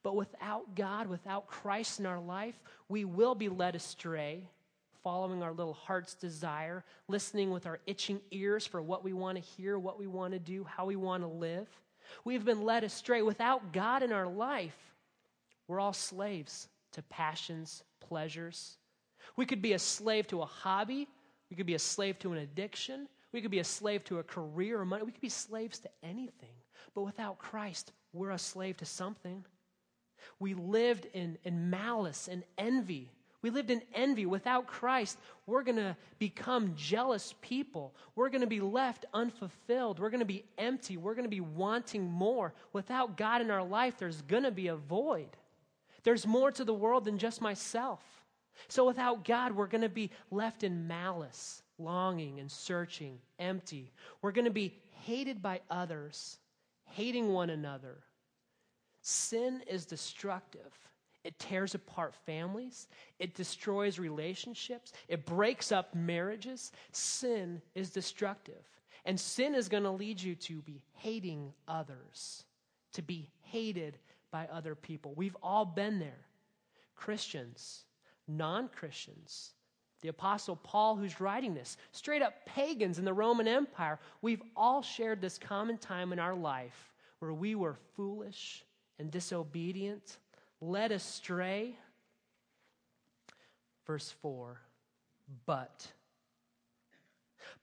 But 0.02 0.16
without 0.16 0.76
God, 0.76 1.08
without 1.08 1.48
Christ 1.48 2.00
in 2.00 2.06
our 2.06 2.20
life, 2.20 2.56
we 2.90 3.06
will 3.06 3.36
be 3.36 3.50
led 3.50 3.76
astray, 3.76 4.48
following 5.04 5.44
our 5.44 5.54
little 5.54 5.74
heart's 5.74 6.14
desire, 6.14 6.84
listening 7.08 7.52
with 7.52 7.66
our 7.66 7.80
itching 7.86 8.20
ears 8.32 8.66
for 8.66 8.82
what 8.82 9.04
we 9.04 9.14
want 9.14 9.38
to 9.38 9.44
hear, 9.44 9.78
what 9.80 10.00
we 10.00 10.08
want 10.08 10.34
to 10.34 10.40
do, 10.40 10.64
how 10.64 10.86
we 10.86 10.96
want 10.96 11.24
to 11.24 11.28
live. 11.28 11.68
We've 12.26 12.44
been 12.44 12.64
led 12.64 12.84
astray. 12.84 13.22
Without 13.22 13.74
God 13.74 14.04
in 14.04 14.12
our 14.12 14.28
life, 14.28 14.78
we're 15.68 15.80
all 15.80 15.94
slaves 15.94 16.68
to 16.92 17.02
passions, 17.04 17.84
pleasures. 18.00 18.78
We 19.36 19.46
could 19.46 19.62
be 19.62 19.74
a 19.74 19.80
slave 19.80 20.28
to 20.28 20.42
a 20.42 20.46
hobby. 20.46 21.08
We 21.50 21.56
could 21.56 21.66
be 21.66 21.76
a 21.76 21.80
slave 21.80 22.20
to 22.20 22.32
an 22.34 22.40
addiction. 22.40 23.08
We 23.34 23.42
could 23.42 23.52
be 23.52 23.60
a 23.60 23.66
slave 23.66 24.04
to 24.06 24.20
a 24.20 24.24
career 24.24 24.80
or 24.80 24.86
money. 24.86 25.04
We 25.04 25.12
could 25.12 25.20
be 25.20 25.30
slaves 25.30 25.80
to 25.80 25.90
anything. 26.04 26.56
But 26.94 27.02
without 27.02 27.40
Christ, 27.40 27.92
we're 28.14 28.32
a 28.32 28.38
slave 28.38 28.78
to 28.78 28.86
something. 28.86 29.44
We 30.40 30.54
lived 30.54 31.08
in, 31.14 31.38
in 31.44 31.70
malice 31.70 32.30
and 32.32 32.44
envy. 32.58 33.12
We 33.42 33.50
lived 33.50 33.72
in 33.72 33.82
envy. 33.94 34.26
Without 34.26 34.68
Christ, 34.68 35.18
we're 35.48 35.64
going 35.64 35.78
to 35.78 35.98
become 36.20 36.76
jealous 36.78 37.34
people. 37.42 37.94
We're 38.16 38.30
going 38.30 38.42
to 38.42 38.48
be 38.48 38.62
left 38.62 39.06
unfulfilled. 39.14 40.00
We're 40.00 40.12
going 40.12 40.20
to 40.20 40.26
be 40.26 40.46
empty. 40.58 40.96
We're 40.96 41.16
going 41.16 41.26
to 41.26 41.30
be 41.30 41.42
wanting 41.42 42.10
more. 42.10 42.54
Without 42.72 43.18
God 43.18 43.42
in 43.42 43.52
our 43.52 43.64
life, 43.64 43.96
there's 43.98 44.22
going 44.22 44.44
to 44.44 44.52
be 44.52 44.68
a 44.68 44.76
void. 44.76 45.36
There's 46.04 46.28
more 46.28 46.52
to 46.52 46.64
the 46.64 46.74
world 46.74 47.06
than 47.06 47.18
just 47.18 47.42
myself. 47.42 48.02
So 48.68 48.86
without 48.86 49.26
God, 49.26 49.54
we're 49.54 49.68
going 49.68 49.82
to 49.82 49.90
be 49.90 50.12
left 50.32 50.64
in 50.64 50.88
malice, 50.88 51.64
longing 51.84 52.40
and 52.40 52.52
searching, 52.52 53.20
empty. 53.40 53.92
We're 54.22 54.32
going 54.32 54.46
to 54.46 54.52
be 54.52 54.80
hated 55.02 55.42
by 55.42 55.62
others, 55.70 56.38
hating 56.86 57.34
one 57.34 57.50
another. 57.50 57.98
Sin 59.02 59.62
is 59.68 59.86
destructive. 59.86 60.72
It 61.24 61.40
tears 61.40 61.74
apart 61.74 62.14
families. 62.26 62.88
It 63.20 63.34
destroys 63.34 63.98
relationships. 63.98 64.92
It 65.08 65.26
breaks 65.26 65.72
up 65.72 65.94
marriages. 65.96 66.72
Sin 66.92 67.62
is 67.76 67.90
destructive. 67.90 68.64
And 69.06 69.20
sin 69.20 69.56
is 69.56 69.70
going 69.70 69.84
to 69.84 69.92
lead 69.92 70.22
you 70.22 70.36
to 70.36 70.62
be 70.62 70.82
hating 70.94 71.54
others, 71.68 72.46
to 72.94 73.02
be 73.02 73.30
hated 73.42 73.98
by 74.32 74.48
other 74.52 74.76
people. 74.76 75.14
We've 75.16 75.38
all 75.42 75.66
been 75.66 76.00
there. 76.00 76.26
Christians, 76.96 77.84
non 78.28 78.70
Christians, 78.70 79.52
the 80.04 80.10
Apostle 80.10 80.58
Paul, 80.58 80.98
who's 80.98 81.22
writing 81.22 81.54
this, 81.54 81.78
straight 81.94 82.22
up 82.22 82.46
pagans 82.46 83.00
in 83.00 83.06
the 83.06 83.14
Roman 83.14 83.48
Empire, 83.48 84.00
we've 84.22 84.42
all 84.54 84.82
shared 84.82 85.22
this 85.22 85.38
common 85.38 85.78
time 85.78 86.12
in 86.12 86.20
our 86.20 86.36
life 86.36 86.92
where 87.20 87.34
we 87.34 87.56
were 87.56 87.78
foolish 87.96 88.66
and 89.00 89.10
disobedient, 89.10 90.18
led 90.60 90.92
astray. 90.92 91.78
Verse 93.88 94.14
4 94.22 94.60
But, 95.46 95.88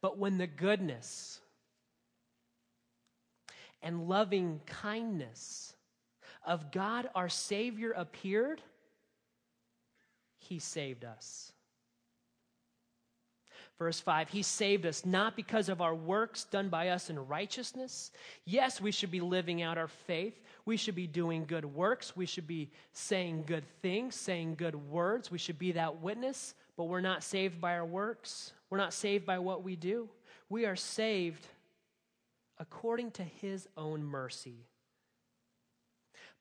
but 0.00 0.16
when 0.16 0.38
the 0.38 0.46
goodness 0.46 1.40
and 3.82 4.08
loving 4.08 4.62
kindness 4.64 5.74
of 6.46 6.72
God 6.72 7.10
our 7.14 7.28
Savior 7.28 7.92
appeared, 7.92 8.62
He 10.38 10.58
saved 10.58 11.04
us. 11.04 11.52
Verse 13.80 13.98
5 13.98 14.28
He 14.28 14.42
saved 14.42 14.84
us 14.84 15.06
not 15.06 15.34
because 15.34 15.70
of 15.70 15.80
our 15.80 15.94
works 15.94 16.44
done 16.44 16.68
by 16.68 16.90
us 16.90 17.08
in 17.08 17.26
righteousness. 17.26 18.12
Yes, 18.44 18.78
we 18.78 18.92
should 18.92 19.10
be 19.10 19.22
living 19.22 19.62
out 19.62 19.78
our 19.78 19.88
faith. 19.88 20.38
We 20.66 20.76
should 20.76 20.94
be 20.94 21.06
doing 21.06 21.46
good 21.46 21.64
works. 21.64 22.14
We 22.14 22.26
should 22.26 22.46
be 22.46 22.70
saying 22.92 23.44
good 23.46 23.64
things, 23.80 24.14
saying 24.14 24.56
good 24.56 24.74
words. 24.74 25.30
We 25.30 25.38
should 25.38 25.58
be 25.58 25.72
that 25.72 26.02
witness, 26.02 26.54
but 26.76 26.84
we're 26.84 27.00
not 27.00 27.24
saved 27.24 27.58
by 27.58 27.72
our 27.72 27.86
works. 27.86 28.52
We're 28.68 28.76
not 28.76 28.92
saved 28.92 29.24
by 29.24 29.38
what 29.38 29.64
we 29.64 29.76
do. 29.76 30.10
We 30.50 30.66
are 30.66 30.76
saved 30.76 31.46
according 32.58 33.12
to 33.12 33.22
His 33.22 33.66
own 33.78 34.04
mercy 34.04 34.66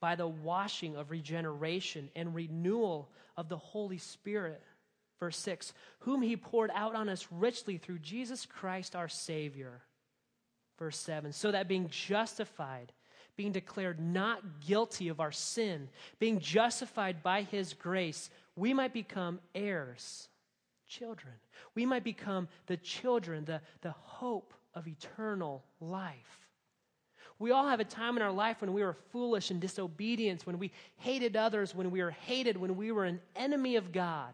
by 0.01 0.15
the 0.15 0.27
washing 0.27 0.97
of 0.97 1.09
regeneration 1.09 2.09
and 2.17 2.35
renewal 2.35 3.09
of 3.37 3.47
the 3.47 3.57
Holy 3.57 3.97
Spirit. 3.97 4.61
Verse 5.19 5.37
6 5.37 5.73
Whom 5.99 6.21
he 6.21 6.35
poured 6.35 6.71
out 6.73 6.95
on 6.95 7.09
us 7.09 7.27
richly 7.31 7.77
through 7.77 7.99
Jesus 7.99 8.45
Christ 8.45 8.95
our 8.95 9.09
Savior. 9.09 9.81
Verse 10.77 10.97
7 10.97 11.33
So 11.33 11.51
that 11.51 11.67
being 11.67 11.89
justified, 11.89 12.93
being 13.35 13.51
declared 13.51 13.99
not 13.99 14.61
guilty 14.65 15.09
of 15.09 15.19
our 15.19 15.31
sin, 15.31 15.89
being 16.19 16.39
justified 16.39 17.21
by 17.21 17.43
his 17.43 17.73
grace, 17.73 18.29
we 18.55 18.73
might 18.73 18.93
become 18.93 19.39
heirs, 19.53 20.27
children. 20.87 21.33
We 21.75 21.85
might 21.85 22.03
become 22.03 22.47
the 22.67 22.77
children, 22.77 23.45
the, 23.45 23.61
the 23.81 23.91
hope 23.91 24.53
of 24.73 24.87
eternal 24.87 25.63
life. 25.79 26.47
We 27.39 27.51
all 27.51 27.67
have 27.67 27.79
a 27.79 27.85
time 27.85 28.17
in 28.17 28.21
our 28.21 28.31
life 28.33 28.59
when 28.59 28.73
we 28.73 28.83
were 28.83 28.97
foolish 29.11 29.49
and 29.49 29.61
disobedient, 29.61 30.45
when 30.45 30.59
we 30.59 30.71
hated 30.97 31.37
others, 31.37 31.73
when 31.73 31.89
we 31.89 32.03
were 32.03 32.11
hated, 32.11 32.57
when 32.57 32.75
we 32.75 32.91
were 32.91 33.05
an 33.05 33.21
enemy 33.35 33.77
of 33.77 33.93
God. 33.93 34.33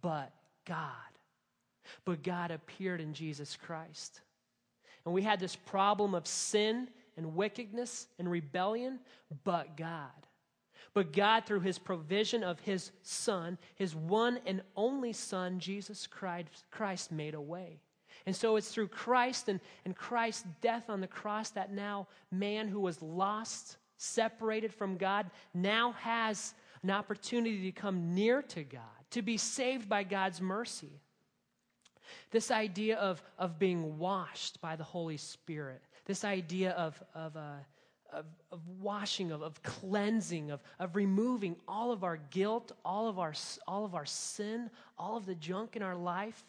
But 0.00 0.32
God. 0.66 0.86
But 2.04 2.22
God 2.22 2.50
appeared 2.50 3.00
in 3.00 3.14
Jesus 3.14 3.56
Christ. 3.56 4.20
And 5.04 5.14
we 5.14 5.22
had 5.22 5.40
this 5.40 5.56
problem 5.56 6.14
of 6.14 6.26
sin 6.26 6.88
and 7.16 7.34
wickedness 7.34 8.06
and 8.18 8.30
rebellion, 8.30 9.00
but 9.44 9.76
God. 9.76 10.10
But 10.92 11.12
God, 11.12 11.44
through 11.44 11.60
his 11.60 11.78
provision 11.78 12.42
of 12.42 12.58
his 12.60 12.90
Son, 13.02 13.58
his 13.76 13.94
one 13.94 14.40
and 14.46 14.62
only 14.76 15.12
Son, 15.12 15.60
Jesus 15.60 16.06
Christ, 16.06 17.12
made 17.12 17.34
a 17.34 17.40
way. 17.40 17.80
And 18.26 18.34
so 18.34 18.56
it's 18.56 18.68
through 18.68 18.88
Christ 18.88 19.48
and, 19.48 19.60
and 19.84 19.96
Christ's 19.96 20.44
death 20.60 20.90
on 20.90 21.00
the 21.00 21.06
cross 21.06 21.50
that 21.50 21.72
now 21.72 22.08
man 22.30 22.68
who 22.68 22.80
was 22.80 23.00
lost, 23.00 23.78
separated 23.96 24.72
from 24.74 24.96
God, 24.96 25.30
now 25.54 25.92
has 25.92 26.54
an 26.82 26.90
opportunity 26.90 27.70
to 27.70 27.72
come 27.72 28.14
near 28.14 28.42
to 28.42 28.64
God, 28.64 28.82
to 29.10 29.22
be 29.22 29.36
saved 29.36 29.88
by 29.88 30.02
God's 30.02 30.40
mercy. 30.40 31.00
This 32.30 32.50
idea 32.50 32.96
of, 32.96 33.22
of 33.38 33.58
being 33.58 33.98
washed 33.98 34.60
by 34.60 34.76
the 34.76 34.84
Holy 34.84 35.16
Spirit, 35.16 35.82
this 36.06 36.24
idea 36.24 36.72
of, 36.72 37.00
of, 37.14 37.36
uh, 37.36 37.40
of, 38.12 38.24
of, 38.50 38.60
washing, 38.80 39.30
of, 39.30 39.42
of 39.42 39.62
cleansing, 39.62 40.50
of, 40.50 40.62
of 40.78 40.96
removing 40.96 41.56
all 41.68 41.92
of 41.92 42.02
our 42.02 42.16
guilt, 42.30 42.72
all 42.84 43.08
of 43.08 43.18
our, 43.18 43.32
all 43.66 43.84
of 43.84 43.94
our 43.94 44.06
sin, 44.06 44.70
all 44.98 45.16
of 45.16 45.26
the 45.26 45.34
junk 45.34 45.76
in 45.76 45.82
our 45.82 45.96
life, 45.96 46.44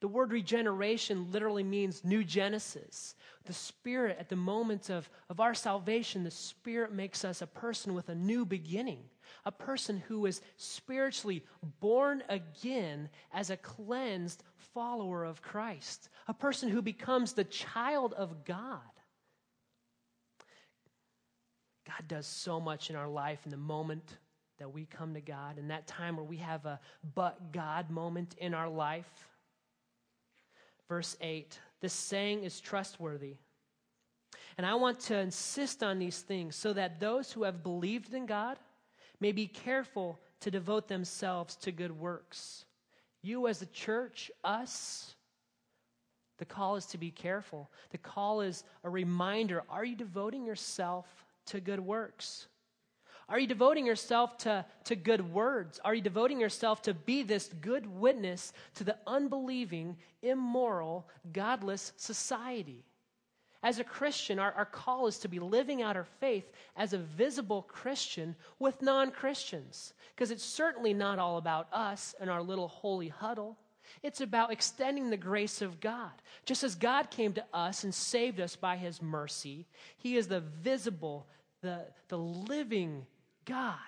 the 0.00 0.08
word 0.08 0.32
regeneration 0.32 1.30
literally 1.32 1.62
means 1.62 2.04
new 2.04 2.22
Genesis. 2.22 3.14
The 3.44 3.52
Spirit, 3.52 4.18
at 4.20 4.28
the 4.28 4.36
moment 4.36 4.90
of, 4.90 5.08
of 5.30 5.40
our 5.40 5.54
salvation, 5.54 6.22
the 6.22 6.30
Spirit 6.30 6.92
makes 6.92 7.24
us 7.24 7.40
a 7.40 7.46
person 7.46 7.94
with 7.94 8.08
a 8.08 8.14
new 8.14 8.44
beginning, 8.44 9.04
a 9.46 9.52
person 9.52 10.02
who 10.08 10.26
is 10.26 10.42
spiritually 10.56 11.42
born 11.80 12.22
again 12.28 13.08
as 13.32 13.48
a 13.48 13.56
cleansed 13.56 14.42
follower 14.74 15.24
of 15.24 15.40
Christ, 15.40 16.10
a 16.28 16.34
person 16.34 16.68
who 16.68 16.82
becomes 16.82 17.32
the 17.32 17.44
child 17.44 18.12
of 18.12 18.44
God. 18.44 18.80
God 21.86 22.08
does 22.08 22.26
so 22.26 22.60
much 22.60 22.90
in 22.90 22.96
our 22.96 23.08
life 23.08 23.38
in 23.44 23.52
the 23.52 23.56
moment 23.56 24.18
that 24.58 24.72
we 24.72 24.84
come 24.84 25.14
to 25.14 25.20
God, 25.20 25.58
in 25.58 25.68
that 25.68 25.86
time 25.86 26.16
where 26.16 26.24
we 26.24 26.38
have 26.38 26.66
a 26.66 26.80
but 27.14 27.52
God 27.52 27.88
moment 27.88 28.34
in 28.38 28.52
our 28.52 28.68
life. 28.68 29.30
Verse 30.88 31.16
8 31.20 31.58
this 31.80 31.92
saying 31.92 32.44
is 32.44 32.60
trustworthy. 32.60 33.36
And 34.56 34.66
I 34.66 34.74
want 34.74 35.00
to 35.00 35.18
insist 35.18 35.82
on 35.82 35.98
these 35.98 36.20
things 36.20 36.56
so 36.56 36.72
that 36.72 37.00
those 37.00 37.30
who 37.30 37.42
have 37.42 37.62
believed 37.62 38.14
in 38.14 38.26
God 38.26 38.56
may 39.20 39.32
be 39.32 39.46
careful 39.46 40.20
to 40.40 40.50
devote 40.50 40.88
themselves 40.88 41.56
to 41.56 41.72
good 41.72 41.92
works. 41.92 42.64
You, 43.22 43.48
as 43.48 43.62
a 43.62 43.66
church, 43.66 44.30
us, 44.44 45.14
the 46.38 46.44
call 46.44 46.76
is 46.76 46.86
to 46.86 46.98
be 46.98 47.10
careful. 47.10 47.70
The 47.90 47.98
call 47.98 48.40
is 48.40 48.64
a 48.84 48.90
reminder 48.90 49.62
are 49.70 49.84
you 49.84 49.96
devoting 49.96 50.44
yourself 50.44 51.06
to 51.46 51.60
good 51.60 51.80
works? 51.80 52.46
Are 53.28 53.40
you 53.40 53.48
devoting 53.48 53.86
yourself 53.86 54.38
to, 54.38 54.64
to 54.84 54.94
good 54.94 55.32
words? 55.32 55.80
Are 55.84 55.94
you 55.94 56.00
devoting 56.00 56.38
yourself 56.38 56.82
to 56.82 56.94
be 56.94 57.24
this 57.24 57.50
good 57.60 57.84
witness 57.86 58.52
to 58.76 58.84
the 58.84 58.96
unbelieving, 59.06 59.96
immoral, 60.22 61.08
godless 61.32 61.92
society? 61.96 62.84
As 63.62 63.78
a 63.78 63.84
Christian, 63.84 64.38
our, 64.38 64.52
our 64.52 64.64
call 64.64 65.06
is 65.06 65.18
to 65.18 65.28
be 65.28 65.38
living 65.38 65.82
out 65.82 65.96
our 65.96 66.06
faith 66.20 66.44
as 66.76 66.92
a 66.92 66.98
visible 66.98 67.62
Christian 67.62 68.36
with 68.58 68.82
non 68.82 69.10
Christians. 69.10 69.92
Because 70.14 70.30
it's 70.30 70.44
certainly 70.44 70.94
not 70.94 71.18
all 71.18 71.38
about 71.38 71.68
us 71.72 72.14
and 72.20 72.30
our 72.30 72.42
little 72.42 72.68
holy 72.68 73.08
huddle. 73.08 73.56
It's 74.02 74.20
about 74.20 74.52
extending 74.52 75.10
the 75.10 75.16
grace 75.16 75.62
of 75.62 75.80
God. 75.80 76.10
Just 76.44 76.64
as 76.64 76.74
God 76.74 77.10
came 77.10 77.32
to 77.34 77.44
us 77.52 77.84
and 77.84 77.94
saved 77.94 78.40
us 78.40 78.56
by 78.56 78.76
his 78.76 79.00
mercy, 79.00 79.66
he 79.96 80.16
is 80.16 80.28
the 80.28 80.40
visible, 80.40 81.26
the, 81.62 81.86
the 82.08 82.18
living 82.18 83.06
God. 83.44 83.78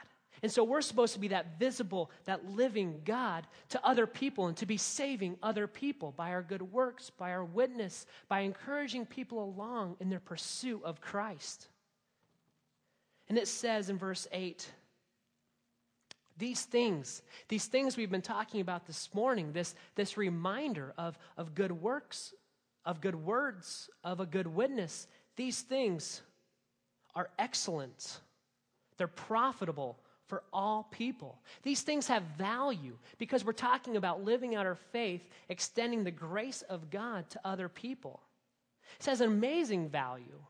And 0.42 0.53
so 0.53 0.62
we're 0.62 0.81
supposed 0.81 1.14
to 1.14 1.20
be 1.20 1.29
that 1.29 1.59
visible, 1.59 2.11
that 2.24 2.51
living 2.51 3.01
God 3.05 3.46
to 3.70 3.85
other 3.85 4.07
people 4.07 4.46
and 4.46 4.57
to 4.59 4.66
be 4.66 4.77
saving 4.77 5.37
other 5.42 5.66
people 5.66 6.12
by 6.12 6.31
our 6.31 6.42
good 6.42 6.62
works, 6.62 7.11
by 7.11 7.33
our 7.33 7.44
witness, 7.44 8.07
by 8.29 8.40
encouraging 8.40 9.07
people 9.07 9.42
along 9.42 9.96
in 10.01 10.11
their 10.11 10.20
pursuit 10.20 10.83
of 10.85 11.01
Christ. 11.01 11.68
And 13.29 13.37
it 13.37 13.48
says 13.48 13.90
in 13.90 13.98
verse 13.98 14.27
8, 14.33 14.70
these 16.38 16.62
things, 16.62 17.22
these 17.48 17.66
things 17.66 17.96
we've 17.96 18.11
been 18.11 18.22
talking 18.22 18.61
about 18.61 18.87
this 18.87 19.12
morning, 19.12 19.53
this, 19.53 19.74
this 19.96 20.16
reminder 20.16 20.94
of, 20.96 21.18
of 21.37 21.55
good 21.55 21.72
works, 21.72 22.33
of 22.85 23.01
good 23.01 23.16
words, 23.16 23.90
of 24.05 24.20
a 24.20 24.27
good 24.27 24.46
witness, 24.46 25.09
these 25.37 25.62
things 25.62 26.22
are 27.14 27.29
excellent. 27.38 28.20
They're 28.96 29.09
profitable 29.09 29.98
for 30.29 30.45
all 30.53 30.85
people. 30.91 31.41
These 31.62 31.83
things 31.83 32.07
have 32.07 32.23
value 32.37 32.97
because 33.19 33.45
we're 33.45 33.53
talking 33.53 33.97
about 33.97 34.25
living 34.25 34.55
out 34.55 34.67
our 34.67 34.79
faith, 34.93 35.29
extending 35.49 36.05
the 36.05 36.11
grace 36.11 36.62
of 36.62 36.91
God 36.91 37.29
to 37.31 37.41
other 37.45 37.69
people. 37.69 38.21
It 39.01 39.07
has 39.07 39.21
an 39.21 39.29
amazing 39.29 39.88
value. 39.88 40.41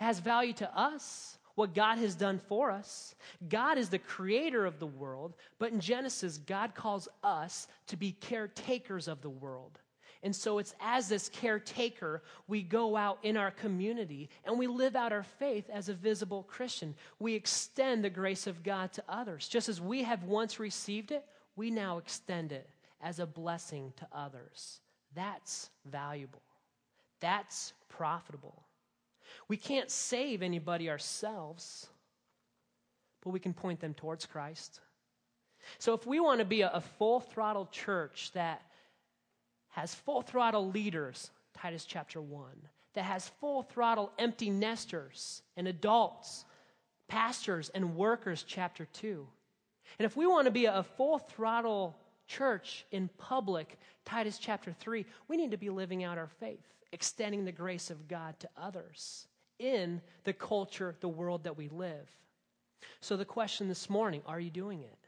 It 0.00 0.04
has 0.04 0.20
value 0.20 0.52
to 0.54 0.78
us, 0.78 1.38
what 1.54 1.74
God 1.74 1.98
has 1.98 2.14
done 2.14 2.38
for 2.38 2.70
us. 2.70 3.14
God 3.48 3.78
is 3.78 3.88
the 3.88 3.98
creator 3.98 4.66
of 4.66 4.78
the 4.78 4.86
world, 4.86 5.34
but 5.58 5.72
in 5.72 5.80
Genesis, 5.80 6.38
God 6.38 6.74
calls 6.74 7.08
us 7.24 7.66
to 7.88 7.96
be 7.96 8.12
caretakers 8.12 9.08
of 9.08 9.22
the 9.22 9.30
world. 9.30 9.80
And 10.26 10.34
so 10.34 10.58
it's 10.58 10.74
as 10.80 11.08
this 11.08 11.28
caretaker, 11.28 12.20
we 12.48 12.60
go 12.60 12.96
out 12.96 13.20
in 13.22 13.36
our 13.36 13.52
community 13.52 14.28
and 14.44 14.58
we 14.58 14.66
live 14.66 14.96
out 14.96 15.12
our 15.12 15.22
faith 15.22 15.70
as 15.72 15.88
a 15.88 15.94
visible 15.94 16.42
Christian. 16.42 16.96
We 17.20 17.34
extend 17.34 18.02
the 18.02 18.10
grace 18.10 18.48
of 18.48 18.64
God 18.64 18.92
to 18.94 19.04
others. 19.08 19.46
Just 19.46 19.68
as 19.68 19.80
we 19.80 20.02
have 20.02 20.24
once 20.24 20.58
received 20.58 21.12
it, 21.12 21.24
we 21.54 21.70
now 21.70 21.98
extend 21.98 22.50
it 22.50 22.68
as 23.00 23.20
a 23.20 23.24
blessing 23.24 23.92
to 23.98 24.08
others. 24.12 24.80
That's 25.14 25.70
valuable. 25.88 26.42
That's 27.20 27.72
profitable. 27.88 28.64
We 29.46 29.56
can't 29.56 29.92
save 29.92 30.42
anybody 30.42 30.90
ourselves, 30.90 31.86
but 33.22 33.30
we 33.30 33.38
can 33.38 33.54
point 33.54 33.78
them 33.78 33.94
towards 33.94 34.26
Christ. 34.26 34.80
So 35.78 35.94
if 35.94 36.04
we 36.04 36.18
want 36.18 36.40
to 36.40 36.44
be 36.44 36.62
a, 36.62 36.70
a 36.72 36.80
full 36.80 37.20
throttle 37.20 37.66
church 37.66 38.32
that 38.34 38.62
has 39.76 39.94
full 39.94 40.22
throttle 40.22 40.70
leaders, 40.70 41.30
Titus 41.52 41.84
chapter 41.84 42.18
1, 42.18 42.48
that 42.94 43.04
has 43.04 43.28
full 43.28 43.62
throttle 43.62 44.10
empty 44.18 44.48
nesters 44.48 45.42
and 45.54 45.68
adults, 45.68 46.46
pastors 47.08 47.68
and 47.74 47.94
workers, 47.94 48.42
chapter 48.42 48.86
2. 48.94 49.26
And 49.98 50.06
if 50.06 50.16
we 50.16 50.26
want 50.26 50.46
to 50.46 50.50
be 50.50 50.64
a 50.64 50.82
full 50.96 51.18
throttle 51.18 51.94
church 52.26 52.86
in 52.90 53.10
public, 53.18 53.78
Titus 54.06 54.38
chapter 54.38 54.72
3, 54.80 55.04
we 55.28 55.36
need 55.36 55.50
to 55.50 55.58
be 55.58 55.68
living 55.68 56.04
out 56.04 56.16
our 56.16 56.30
faith, 56.40 56.64
extending 56.92 57.44
the 57.44 57.52
grace 57.52 57.90
of 57.90 58.08
God 58.08 58.40
to 58.40 58.48
others 58.56 59.26
in 59.58 60.00
the 60.24 60.32
culture, 60.32 60.96
the 61.00 61.08
world 61.08 61.44
that 61.44 61.58
we 61.58 61.68
live. 61.68 62.08
So, 63.02 63.18
the 63.18 63.26
question 63.26 63.68
this 63.68 63.90
morning 63.90 64.22
are 64.24 64.40
you 64.40 64.50
doing 64.50 64.80
it? 64.80 64.98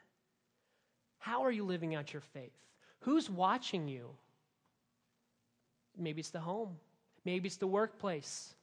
How 1.20 1.42
are 1.42 1.50
you 1.50 1.64
living 1.64 1.94
out 1.94 2.12
your 2.12 2.20
faith? 2.20 2.52
Who's 3.00 3.31
watching 3.31 3.88
you? 3.88 4.11
Maybe 5.99 6.21
it's 6.21 6.31
the 6.31 6.41
home. 6.41 6.77
Maybe 7.25 7.47
it's 7.47 7.57
the 7.57 7.67
workplace. 7.67 8.55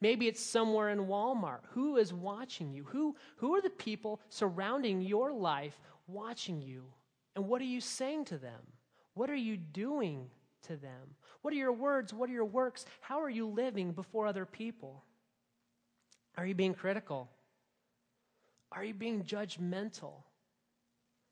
Maybe 0.00 0.28
it's 0.28 0.40
somewhere 0.40 0.90
in 0.90 1.06
Walmart. 1.06 1.60
Who 1.70 1.96
is 1.96 2.12
watching 2.12 2.72
you? 2.72 2.84
Who, 2.84 3.16
who 3.36 3.54
are 3.54 3.62
the 3.62 3.70
people 3.70 4.20
surrounding 4.28 5.00
your 5.00 5.32
life 5.32 5.78
watching 6.06 6.60
you? 6.62 6.84
And 7.36 7.48
what 7.48 7.60
are 7.60 7.66
you 7.66 7.80
saying 7.80 8.26
to 8.26 8.38
them? 8.38 8.60
What 9.14 9.30
are 9.30 9.36
you 9.36 9.56
doing 9.56 10.26
to 10.62 10.76
them? 10.76 11.14
What 11.42 11.52
are 11.52 11.56
your 11.56 11.72
words? 11.72 12.12
What 12.12 12.28
are 12.28 12.32
your 12.32 12.44
works? 12.44 12.84
How 13.00 13.20
are 13.20 13.30
you 13.30 13.46
living 13.46 13.92
before 13.92 14.26
other 14.26 14.44
people? 14.44 15.04
Are 16.36 16.46
you 16.46 16.54
being 16.54 16.74
critical? 16.74 17.28
Are 18.72 18.84
you 18.84 18.94
being 18.94 19.24
judgmental? 19.24 20.12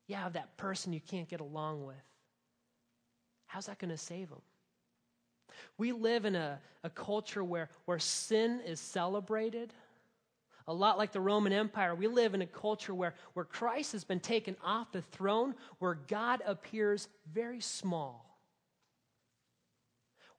Yeah, 0.07 0.25
of 0.25 0.33
that 0.33 0.57
person 0.57 0.91
you 0.91 0.99
can't 0.99 1.29
get 1.29 1.39
along 1.39 1.85
with. 1.85 1.95
How's 3.45 3.67
that 3.67 3.79
going 3.79 3.91
to 3.91 3.97
save 3.97 4.29
them? 4.29 4.41
We 5.79 5.93
live 5.93 6.25
in 6.25 6.35
a, 6.35 6.59
a 6.83 6.89
culture 6.89 7.43
where, 7.43 7.69
where 7.85 7.99
sin 7.99 8.61
is 8.65 8.81
celebrated. 8.81 9.73
A 10.67 10.73
lot 10.73 10.97
like 10.97 11.13
the 11.13 11.21
Roman 11.21 11.53
Empire, 11.53 11.95
we 11.95 12.07
live 12.07 12.35
in 12.35 12.41
a 12.41 12.45
culture 12.45 12.93
where, 12.93 13.15
where 13.33 13.45
Christ 13.45 13.93
has 13.93 14.03
been 14.03 14.19
taken 14.19 14.57
off 14.63 14.91
the 14.91 15.01
throne, 15.01 15.55
where 15.79 15.95
God 15.95 16.43
appears 16.45 17.07
very 17.33 17.61
small. 17.61 18.25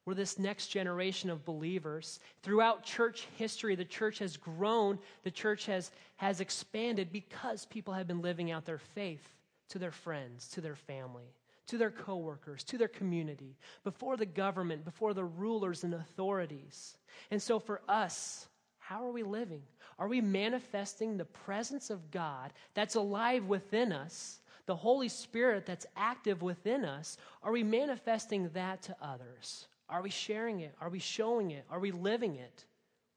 We're 0.05 0.13
this 0.13 0.37
next 0.37 0.67
generation 0.67 1.31
of 1.31 1.43
believers. 1.43 2.19
Throughout 2.43 2.83
church 2.83 3.27
history, 3.35 3.75
the 3.75 3.83
church 3.83 4.19
has 4.19 4.37
grown, 4.37 4.99
the 5.23 5.31
church 5.31 5.65
has, 5.65 5.91
has 6.17 6.39
expanded 6.39 7.11
because 7.11 7.65
people 7.65 7.95
have 7.95 8.07
been 8.07 8.21
living 8.21 8.51
out 8.51 8.65
their 8.65 8.77
faith 8.77 9.27
to 9.69 9.79
their 9.79 9.91
friends, 9.91 10.49
to 10.49 10.61
their 10.61 10.75
family 10.75 11.33
to 11.71 11.77
their 11.77 11.89
coworkers, 11.89 12.65
to 12.65 12.77
their 12.77 12.89
community, 12.89 13.55
before 13.85 14.17
the 14.17 14.25
government, 14.25 14.83
before 14.83 15.13
the 15.13 15.23
rulers 15.23 15.85
and 15.85 15.93
authorities. 15.93 16.97
And 17.31 17.41
so 17.41 17.59
for 17.59 17.79
us, 17.87 18.49
how 18.77 19.05
are 19.07 19.11
we 19.11 19.23
living? 19.23 19.61
Are 19.97 20.09
we 20.09 20.19
manifesting 20.19 21.15
the 21.15 21.23
presence 21.23 21.89
of 21.89 22.11
God 22.11 22.51
that's 22.73 22.95
alive 22.95 23.45
within 23.45 23.93
us, 23.93 24.41
the 24.65 24.75
Holy 24.75 25.07
Spirit 25.07 25.65
that's 25.65 25.85
active 25.95 26.41
within 26.41 26.83
us? 26.83 27.15
Are 27.41 27.53
we 27.53 27.63
manifesting 27.63 28.49
that 28.49 28.81
to 28.81 28.95
others? 29.01 29.67
Are 29.87 30.01
we 30.01 30.09
sharing 30.09 30.59
it? 30.59 30.75
Are 30.81 30.89
we 30.89 30.99
showing 30.99 31.51
it? 31.51 31.63
Are 31.69 31.79
we 31.79 31.91
living 31.91 32.35
it? 32.35 32.65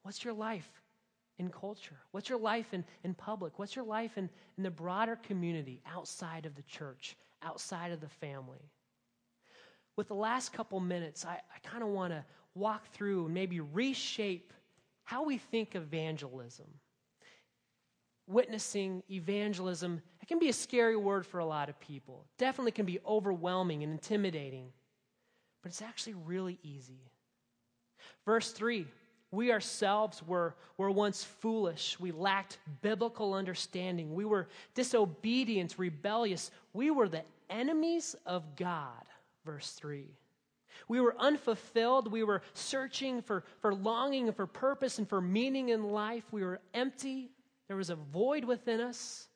What's 0.04 0.24
your 0.24 0.34
life 0.34 0.70
in 1.38 1.48
culture? 1.48 1.98
What's 2.12 2.28
your 2.28 2.38
life 2.38 2.72
in, 2.72 2.84
in 3.02 3.14
public? 3.14 3.58
What's 3.58 3.74
your 3.74 3.84
life 3.84 4.16
in, 4.16 4.30
in 4.56 4.62
the 4.62 4.70
broader 4.70 5.16
community 5.16 5.82
outside 5.92 6.46
of 6.46 6.54
the 6.54 6.62
church? 6.62 7.16
Outside 7.44 7.92
of 7.92 8.00
the 8.00 8.08
family. 8.08 8.70
With 9.96 10.08
the 10.08 10.14
last 10.14 10.52
couple 10.52 10.80
minutes, 10.80 11.24
I, 11.24 11.34
I 11.34 11.68
kind 11.68 11.82
of 11.82 11.90
want 11.90 12.12
to 12.12 12.24
walk 12.54 12.86
through 12.92 13.26
and 13.26 13.34
maybe 13.34 13.60
reshape 13.60 14.52
how 15.04 15.24
we 15.24 15.38
think 15.38 15.74
evangelism. 15.74 16.66
Witnessing, 18.26 19.02
evangelism, 19.10 20.00
it 20.22 20.26
can 20.26 20.38
be 20.38 20.48
a 20.48 20.52
scary 20.52 20.96
word 20.96 21.26
for 21.26 21.38
a 21.38 21.44
lot 21.44 21.68
of 21.68 21.78
people. 21.78 22.24
Definitely 22.38 22.72
can 22.72 22.86
be 22.86 22.98
overwhelming 23.06 23.82
and 23.82 23.92
intimidating, 23.92 24.72
but 25.62 25.70
it's 25.70 25.82
actually 25.82 26.14
really 26.14 26.58
easy. 26.62 27.10
Verse 28.24 28.50
3 28.52 28.86
we 29.34 29.52
ourselves 29.52 30.22
were, 30.22 30.54
were 30.78 30.90
once 30.90 31.24
foolish. 31.24 31.98
We 31.98 32.12
lacked 32.12 32.58
biblical 32.82 33.34
understanding. 33.34 34.14
We 34.14 34.24
were 34.24 34.48
disobedient, 34.74 35.74
rebellious. 35.76 36.50
We 36.72 36.90
were 36.90 37.08
the 37.08 37.22
enemies 37.50 38.16
of 38.26 38.56
God, 38.56 39.04
verse 39.44 39.72
3. 39.72 40.08
We 40.88 41.00
were 41.00 41.16
unfulfilled. 41.18 42.10
We 42.10 42.24
were 42.24 42.42
searching 42.52 43.22
for, 43.22 43.44
for 43.60 43.74
longing 43.74 44.26
and 44.26 44.36
for 44.36 44.46
purpose 44.46 44.98
and 44.98 45.08
for 45.08 45.20
meaning 45.20 45.70
in 45.70 45.84
life. 45.84 46.24
We 46.30 46.44
were 46.44 46.60
empty. 46.74 47.30
There 47.68 47.76
was 47.76 47.90
a 47.90 47.96
void 47.96 48.44
within 48.44 48.80
us, 48.80 49.28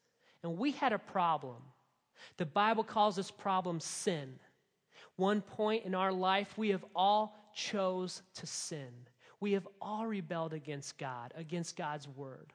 and 0.42 0.59
we 0.59 0.73
had 0.73 0.92
a 0.92 0.99
problem. 0.99 1.57
The 2.37 2.47
Bible 2.47 2.85
calls 2.85 3.16
this 3.16 3.31
problem 3.31 3.81
sin. 3.81 4.35
One 5.16 5.40
point 5.40 5.85
in 5.85 5.94
our 5.94 6.12
life, 6.12 6.57
we 6.57 6.68
have 6.71 6.85
all 6.94 7.51
chose 7.55 8.23
to 8.35 8.47
sin. 8.47 8.90
We 9.40 9.53
have 9.53 9.66
all 9.81 10.07
rebelled 10.07 10.53
against 10.53 10.99
God, 10.99 11.33
against 11.37 11.77
God's 11.77 12.07
word. 12.09 12.53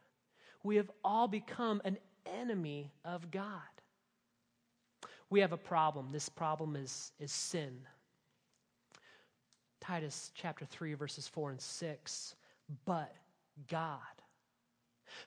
We 0.64 0.76
have 0.76 0.92
all 1.04 1.28
become 1.28 1.82
an 1.84 1.98
enemy 2.26 2.92
of 3.04 3.32
God 3.32 3.62
we 5.34 5.40
have 5.40 5.52
a 5.52 5.58
problem. 5.58 6.10
This 6.12 6.30
problem 6.30 6.76
is, 6.76 7.12
is 7.20 7.32
sin. 7.32 7.76
Titus 9.82 10.32
chapter 10.36 10.64
3, 10.64 10.94
verses 10.94 11.28
4 11.28 11.50
and 11.50 11.60
6. 11.60 12.36
But 12.86 13.12
God. 13.68 13.98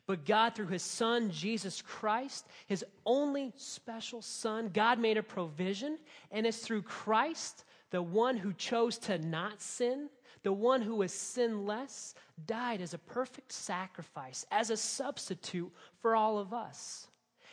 But 0.06 0.24
God, 0.24 0.54
through 0.54 0.68
his 0.68 0.84
Son, 0.84 1.32
Jesus 1.32 1.82
Christ, 1.82 2.46
his 2.68 2.84
only 3.04 3.52
special 3.56 4.22
Son, 4.22 4.70
God 4.72 5.00
made 5.00 5.18
a 5.18 5.24
provision, 5.24 5.98
and 6.30 6.46
it's 6.46 6.58
through 6.58 6.82
Christ, 6.82 7.64
the 7.90 8.00
one 8.00 8.36
who 8.36 8.52
chose 8.52 8.98
to 8.98 9.18
not 9.18 9.60
sin, 9.60 10.08
the 10.44 10.52
one 10.52 10.82
who 10.82 10.94
was 10.94 11.12
sinless, 11.12 12.14
died 12.46 12.80
as 12.80 12.94
a 12.94 12.98
perfect 12.98 13.50
sacrifice, 13.50 14.46
as 14.52 14.70
a 14.70 14.76
substitute 14.76 15.72
for 16.00 16.14
all 16.14 16.38
of 16.38 16.54
us. 16.54 17.08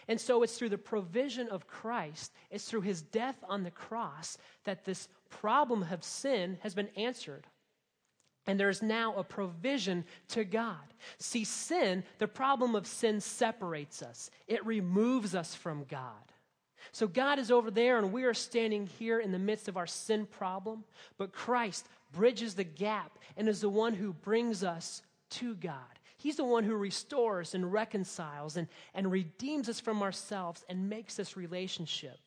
And 0.08 0.20
so 0.20 0.44
it's 0.44 0.58
through 0.58 0.70
the 0.70 0.78
provision 0.78 1.48
of 1.50 1.68
Christ, 1.68 2.34
it's 2.52 2.66
through 2.66 2.82
his 2.82 3.02
death 3.02 3.38
on 3.48 3.64
the 3.64 3.72
cross 3.72 4.38
that 4.66 4.86
this 4.86 5.08
problem 5.30 5.86
of 5.90 6.04
sin 6.04 6.58
has 6.62 6.74
been 6.74 6.90
answered. 6.96 7.48
And 8.46 8.60
there 8.60 8.70
is 8.70 8.82
now 8.82 9.16
a 9.16 9.24
provision 9.24 10.04
to 10.30 10.44
God. 10.44 10.94
See, 11.18 11.46
sin, 11.46 12.04
the 12.20 12.28
problem 12.28 12.76
of 12.76 12.86
sin 12.86 13.22
separates 13.22 14.02
us, 14.02 14.30
it 14.48 14.66
removes 14.66 15.34
us 15.34 15.56
from 15.56 15.86
God. 15.86 16.12
So 16.92 17.08
God 17.08 17.40
is 17.40 17.50
over 17.50 17.72
there, 17.72 17.98
and 17.98 18.12
we 18.12 18.26
are 18.26 18.34
standing 18.34 18.86
here 18.86 19.20
in 19.20 19.32
the 19.32 19.40
midst 19.40 19.70
of 19.70 19.78
our 19.78 19.88
sin 19.88 20.26
problem, 20.26 20.84
but 21.18 21.32
Christ 21.32 21.88
bridges 22.12 22.56
the 22.56 22.66
gap 22.66 23.18
and 23.38 23.48
is 23.48 23.62
the 23.62 23.70
one 23.70 23.94
who 23.94 24.12
brings 24.12 24.64
us 24.64 25.02
to 25.32 25.56
God. 25.56 26.00
He's 26.24 26.38
the 26.38 26.46
one 26.46 26.64
who 26.64 26.76
restores 26.76 27.54
and 27.54 27.74
reconciles 27.74 28.56
and, 28.56 28.70
and 28.94 29.12
redeems 29.12 29.68
us 29.68 29.82
from 29.82 30.02
ourselves 30.02 30.64
and 30.70 30.90
makes 30.90 31.18
this 31.18 31.36
relationship. 31.36 32.18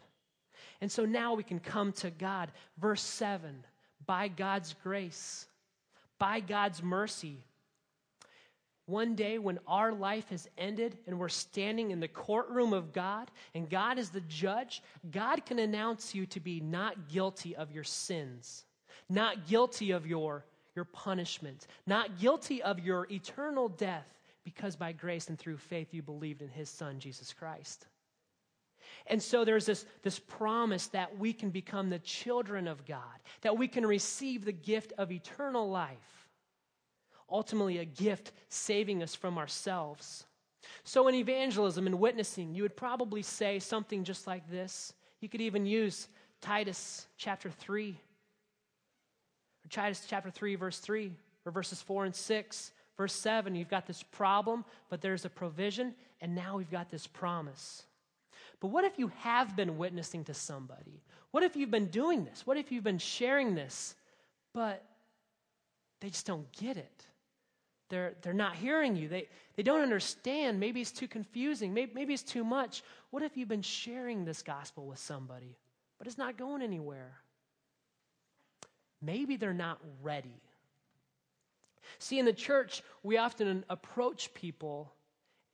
And 0.83 0.93
so 0.93 1.07
now 1.07 1.33
we 1.33 1.43
can 1.43 1.61
come 1.61 1.93
to 1.93 2.11
God. 2.11 2.53
Verse 2.79 3.01
7 3.01 3.65
by 4.05 4.29
God's 4.29 4.75
grace, 4.83 5.47
by 6.19 6.41
God's 6.41 6.83
mercy. 6.83 7.43
One 8.85 9.15
day, 9.15 9.39
when 9.39 9.59
our 9.67 9.95
life 9.95 10.29
has 10.29 10.47
ended 10.59 10.99
and 11.07 11.19
we're 11.19 11.31
standing 11.31 11.91
in 11.91 11.99
the 11.99 12.07
courtroom 12.07 12.75
of 12.75 12.93
God 12.93 13.31
and 13.55 13.71
God 13.71 13.99
is 13.99 14.11
the 14.11 14.21
judge, 14.21 14.83
God 15.11 15.47
can 15.47 15.59
announce 15.59 16.15
you 16.15 16.27
to 16.27 16.39
be 16.41 16.61
not 16.61 17.09
guilty 17.09 17.57
of 17.57 17.73
your 17.73 17.83
sins, 17.83 18.67
not 19.09 19.47
guilty 19.47 19.93
of 19.93 20.07
your 20.07 20.45
your 20.77 20.85
punishment, 20.85 21.67
not 21.87 22.21
guilty 22.21 22.63
of 22.63 22.79
your 22.79 23.07
eternal 23.11 23.69
death, 23.69 24.13
because 24.45 24.77
by 24.77 24.93
grace 24.93 25.29
and 25.29 25.39
through 25.39 25.57
faith 25.57 25.93
you 25.93 26.03
believed 26.03 26.43
in 26.43 26.49
his 26.49 26.69
son, 26.69 27.01
Jesus 27.01 27.33
Christ. 27.33 27.87
And 29.09 29.21
so 29.21 29.45
there's 29.45 29.67
this, 29.67 29.85
this 30.03 30.19
promise 30.19 30.87
that 30.89 31.19
we 31.19 31.33
can 31.33 31.51
become 31.51 31.91
the 31.91 31.99
children 31.99 32.69
of 32.69 32.87
God, 32.87 33.03
that 33.41 33.59
we 33.59 33.67
can 33.67 33.85
receive 33.85 34.45
the 34.45 34.53
gift 34.53 34.93
of 34.99 35.11
eternal 35.11 35.69
life, 35.69 36.29
ultimately, 37.31 37.79
a 37.79 37.85
gift 37.85 38.33
saving 38.49 39.03
us 39.03 39.15
from 39.15 39.39
ourselves. 39.39 40.27
So, 40.85 41.09
in 41.09 41.15
evangelism 41.15 41.87
and 41.87 41.99
witnessing, 41.99 42.55
you 42.55 42.63
would 42.63 42.77
probably 42.77 43.23
say 43.23 43.59
something 43.59 44.05
just 44.05 44.27
like 44.27 44.49
this. 44.51 44.93
You 45.21 45.29
could 45.29 45.41
even 45.41 45.67
use 45.67 46.09
Titus 46.41 47.07
chapter 47.17 47.51
3 47.51 47.99
Titus 49.71 50.05
chapter 50.09 50.31
3, 50.31 50.55
verse 50.55 50.79
3, 50.79 51.13
or 51.45 51.53
verses 51.53 51.81
4 51.83 52.07
and 52.07 52.15
6. 52.15 52.73
Verse 52.97 53.13
7, 53.13 53.55
you've 53.55 53.69
got 53.69 53.87
this 53.87 54.03
problem, 54.03 54.65
but 54.89 55.03
there's 55.03 55.27
a 55.27 55.31
provision, 55.31 55.95
and 56.21 56.35
now 56.35 56.57
we've 56.57 56.71
got 56.71 56.91
this 56.91 57.07
promise. 57.07 57.83
But 58.59 58.69
what 58.69 58.85
if 58.85 58.99
you 58.99 59.09
have 59.19 59.55
been 59.55 59.77
witnessing 59.77 60.25
to 60.25 60.35
somebody? 60.35 61.03
What 61.31 61.43
if 61.43 61.57
you've 61.57 61.71
been 61.71 61.89
doing 61.89 62.25
this? 62.25 62.47
What 62.47 62.57
if 62.57 62.73
you've 62.73 62.85
been 62.85 62.99
sharing 62.99 63.55
this, 63.55 63.95
but 64.55 64.83
they 66.01 66.09
just 66.09 66.27
don't 66.27 66.51
get 66.53 66.79
it? 66.79 67.05
They're, 67.91 68.15
they're 68.23 68.33
not 68.33 68.57
hearing 68.57 68.97
you. 68.97 69.09
They, 69.09 69.29
they 69.57 69.63
don't 69.63 69.83
understand. 69.83 70.59
Maybe 70.59 70.81
it's 70.81 70.91
too 70.91 71.07
confusing. 71.07 71.75
Maybe, 71.75 71.93
maybe 71.95 72.15
it's 72.15 72.23
too 72.23 72.45
much. 72.45 72.83
What 73.11 73.23
if 73.23 73.37
you've 73.37 73.49
been 73.49 73.63
sharing 73.63 74.25
this 74.25 74.43
gospel 74.43 74.87
with 74.87 74.99
somebody, 74.99 75.57
but 75.99 76.07
it's 76.07 76.19
not 76.19 76.39
going 76.39 76.63
anywhere? 76.63 77.13
Maybe 79.07 79.37
they're 79.37 79.55
not 79.55 79.79
ready. 80.03 80.43
See, 81.99 82.19
in 82.19 82.27
the 82.27 82.33
church, 82.33 82.83
we 83.03 83.17
often 83.17 83.65
approach 83.71 84.35
people 84.35 84.93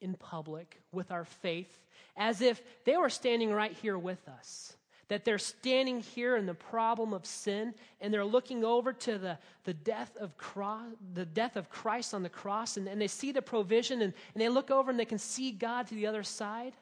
in 0.00 0.14
public 0.14 0.80
with 0.90 1.12
our 1.12 1.24
faith 1.24 1.78
as 2.16 2.40
if 2.40 2.60
they 2.84 2.96
were 2.96 3.10
standing 3.10 3.52
right 3.52 3.72
here 3.72 3.96
with 3.96 4.28
us. 4.28 4.76
That 5.08 5.24
they're 5.24 5.38
standing 5.38 6.00
here 6.00 6.36
in 6.36 6.46
the 6.46 6.54
problem 6.54 7.12
of 7.12 7.26
sin 7.26 7.74
and 8.00 8.12
they're 8.12 8.24
looking 8.24 8.64
over 8.64 8.92
to 8.94 9.18
the, 9.18 9.38
the, 9.64 9.74
death, 9.74 10.16
of 10.18 10.36
cross, 10.38 10.86
the 11.12 11.26
death 11.26 11.56
of 11.56 11.68
Christ 11.68 12.14
on 12.14 12.22
the 12.22 12.28
cross 12.28 12.76
and, 12.76 12.88
and 12.88 13.00
they 13.00 13.08
see 13.08 13.30
the 13.30 13.42
provision 13.42 14.00
and, 14.00 14.14
and 14.34 14.40
they 14.40 14.48
look 14.48 14.70
over 14.70 14.90
and 14.90 14.98
they 14.98 15.04
can 15.04 15.18
see 15.18 15.52
God 15.52 15.86
to 15.88 15.94
the 15.94 16.06
other 16.06 16.22
side. 16.22 16.72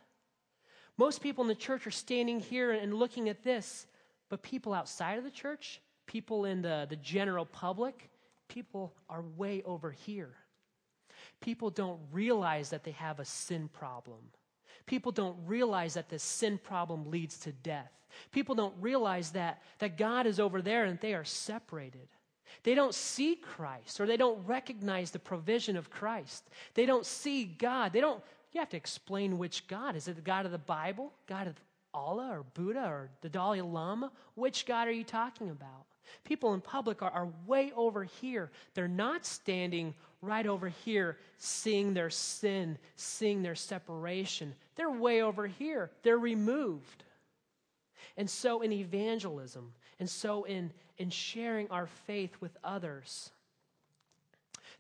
Most 0.97 1.23
people 1.23 1.43
in 1.43 1.49
the 1.49 1.55
church 1.55 1.87
are 1.87 1.93
standing 1.93 2.41
here 2.41 2.73
and 2.73 2.95
looking 2.95 3.29
at 3.29 3.43
this, 3.43 3.87
but 4.29 4.43
people 4.43 4.73
outside 4.73 5.19
of 5.19 5.25
the 5.25 5.31
church, 5.31 5.81
people 6.11 6.45
in 6.45 6.61
the, 6.61 6.89
the 6.91 6.97
general 6.97 7.47
public, 7.47 8.11
people 8.49 8.93
are 9.09 9.23
way 9.37 9.63
over 9.65 9.93
here. 9.93 10.35
People 11.41 11.71
don't 11.71 12.01
realize 12.11 12.71
that 12.71 12.83
they 12.83 12.91
have 12.91 13.21
a 13.21 13.25
sin 13.25 13.69
problem. 13.73 14.19
People 14.87 15.13
don't 15.13 15.37
realize 15.47 15.95
that 15.95 16.09
this 16.09 16.25
sin 16.25 16.59
problem 16.59 17.09
leads 17.13 17.39
to 17.39 17.53
death. 17.53 17.93
People 18.33 18.57
don't 18.57 18.75
realize 18.81 19.31
that, 19.31 19.63
that 19.79 19.97
God 19.97 20.27
is 20.27 20.41
over 20.41 20.61
there 20.61 20.85
and 20.85 20.99
they 20.99 21.15
are 21.15 21.25
separated. 21.25 22.09
They 22.65 22.75
don't 22.75 22.95
see 22.95 23.37
Christ 23.37 24.01
or 24.01 24.07
they 24.07 24.17
don't 24.17 24.45
recognize 24.49 25.13
the 25.13 25.21
provision 25.21 25.77
of 25.77 25.91
Christ. 25.91 26.43
They 26.75 26.87
don't 26.87 27.07
see 27.07 27.45
God. 27.45 27.93
They 27.93 28.01
don't, 28.01 28.21
you 28.51 28.59
have 28.59 28.71
to 28.71 28.77
explain 28.77 29.39
which 29.39 29.69
God. 29.69 29.95
Is 29.95 30.09
it 30.09 30.17
the 30.17 30.23
God 30.23 30.45
of 30.45 30.51
the 30.51 30.59
Bible? 30.59 31.13
God 31.29 31.47
of 31.47 31.55
Allah 31.95 32.31
or 32.39 32.45
Buddha 32.55 32.85
or 32.85 33.11
the 33.21 33.29
Dalai 33.29 33.61
Lama? 33.61 34.11
Which 34.35 34.67
God 34.67 34.89
are 34.89 34.93
you 34.93 35.05
talking 35.05 35.51
about? 35.51 35.87
People 36.25 36.55
in 36.55 36.61
public 36.61 37.03
are, 37.03 37.11
are 37.11 37.29
way 37.47 37.73
over 37.77 38.05
here. 38.05 38.51
They're 38.75 38.89
not 38.89 39.25
standing 39.25 39.95
right 40.23 40.47
over 40.47 40.69
here, 40.69 41.19
seeing 41.39 41.95
their 41.95 42.11
sin, 42.11 42.79
seeing 42.97 43.43
their 43.43 43.55
separation. 43.55 44.55
They're 44.77 44.91
way 44.91 45.23
over 45.23 45.47
here. 45.47 45.91
They're 46.03 46.19
removed. 46.19 47.05
And 48.17 48.29
so 48.29 48.61
in 48.61 48.73
evangelism, 48.73 49.73
and 49.99 50.09
so 50.09 50.45
in, 50.45 50.73
in 50.99 51.11
sharing 51.11 51.71
our 51.71 51.87
faith 52.07 52.37
with 52.41 52.57
others, 52.63 53.31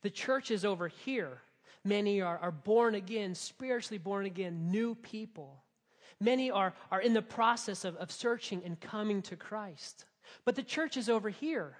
the 0.03 0.11
church 0.11 0.51
is 0.51 0.65
over 0.65 0.89
here. 0.89 1.41
Many 1.85 2.21
are, 2.21 2.39
are 2.39 2.51
born 2.51 2.95
again, 2.95 3.35
spiritually 3.35 3.99
born 3.99 4.27
again, 4.27 4.71
new 4.71 4.95
people. 4.95 5.63
Many 6.21 6.51
are, 6.51 6.75
are 6.91 7.01
in 7.01 7.15
the 7.15 7.23
process 7.23 7.85
of, 7.85 7.97
of 7.97 8.11
searching 8.11 8.63
and 8.65 8.79
coming 8.79 9.23
to 9.23 9.37
Christ. 9.37 10.05
But 10.45 10.57
the 10.57 10.63
church 10.63 10.97
is 10.97 11.09
over 11.09 11.29
here. 11.29 11.77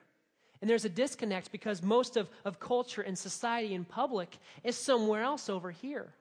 And 0.61 0.69
there's 0.69 0.85
a 0.85 0.91
disconnect 0.91 1.53
because 1.53 1.83
most 1.83 2.17
of, 2.17 2.29
of 2.45 2.61
culture 2.61 3.03
and 3.03 3.19
society 3.19 3.75
and 3.75 3.89
public 3.89 4.37
is 4.63 4.77
somewhere 4.77 5.23
else 5.23 5.49
over 5.49 5.71
here. 5.71 6.13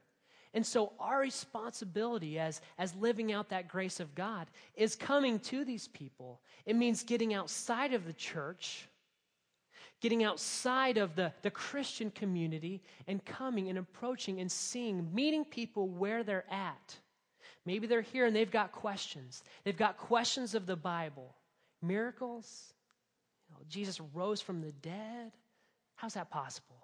And 0.54 0.66
so, 0.66 0.94
our 1.00 1.20
responsibility 1.20 2.40
as, 2.40 2.62
as 2.80 2.96
living 2.96 3.32
out 3.32 3.50
that 3.50 3.68
grace 3.68 4.00
of 4.00 4.16
God 4.16 4.48
is 4.76 4.96
coming 4.96 5.40
to 5.42 5.64
these 5.64 5.88
people. 5.90 6.42
It 6.66 6.76
means 6.76 7.04
getting 7.04 7.36
outside 7.36 7.94
of 7.94 8.06
the 8.06 8.14
church, 8.14 8.88
getting 10.02 10.24
outside 10.24 10.98
of 10.98 11.16
the, 11.16 11.32
the 11.44 11.52
Christian 11.52 12.10
community, 12.10 12.82
and 13.08 13.24
coming 13.24 13.70
and 13.70 13.78
approaching 13.78 14.40
and 14.40 14.52
seeing, 14.52 15.14
meeting 15.14 15.46
people 15.46 15.88
where 15.88 16.24
they're 16.24 16.52
at. 16.52 16.96
Maybe 17.66 17.86
they're 17.86 18.02
here 18.02 18.26
and 18.26 18.36
they've 18.36 18.50
got 18.50 18.72
questions. 18.72 19.44
They've 19.64 19.78
got 19.78 19.98
questions 19.98 20.56
of 20.56 20.66
the 20.66 20.78
Bible 20.78 21.36
miracles. 21.82 22.74
You 23.48 23.56
know, 23.56 23.62
Jesus 23.68 24.00
rose 24.14 24.42
from 24.42 24.62
the 24.62 24.72
dead. 24.72 25.32
How's 25.96 26.14
that 26.14 26.30
possible? 26.30 26.76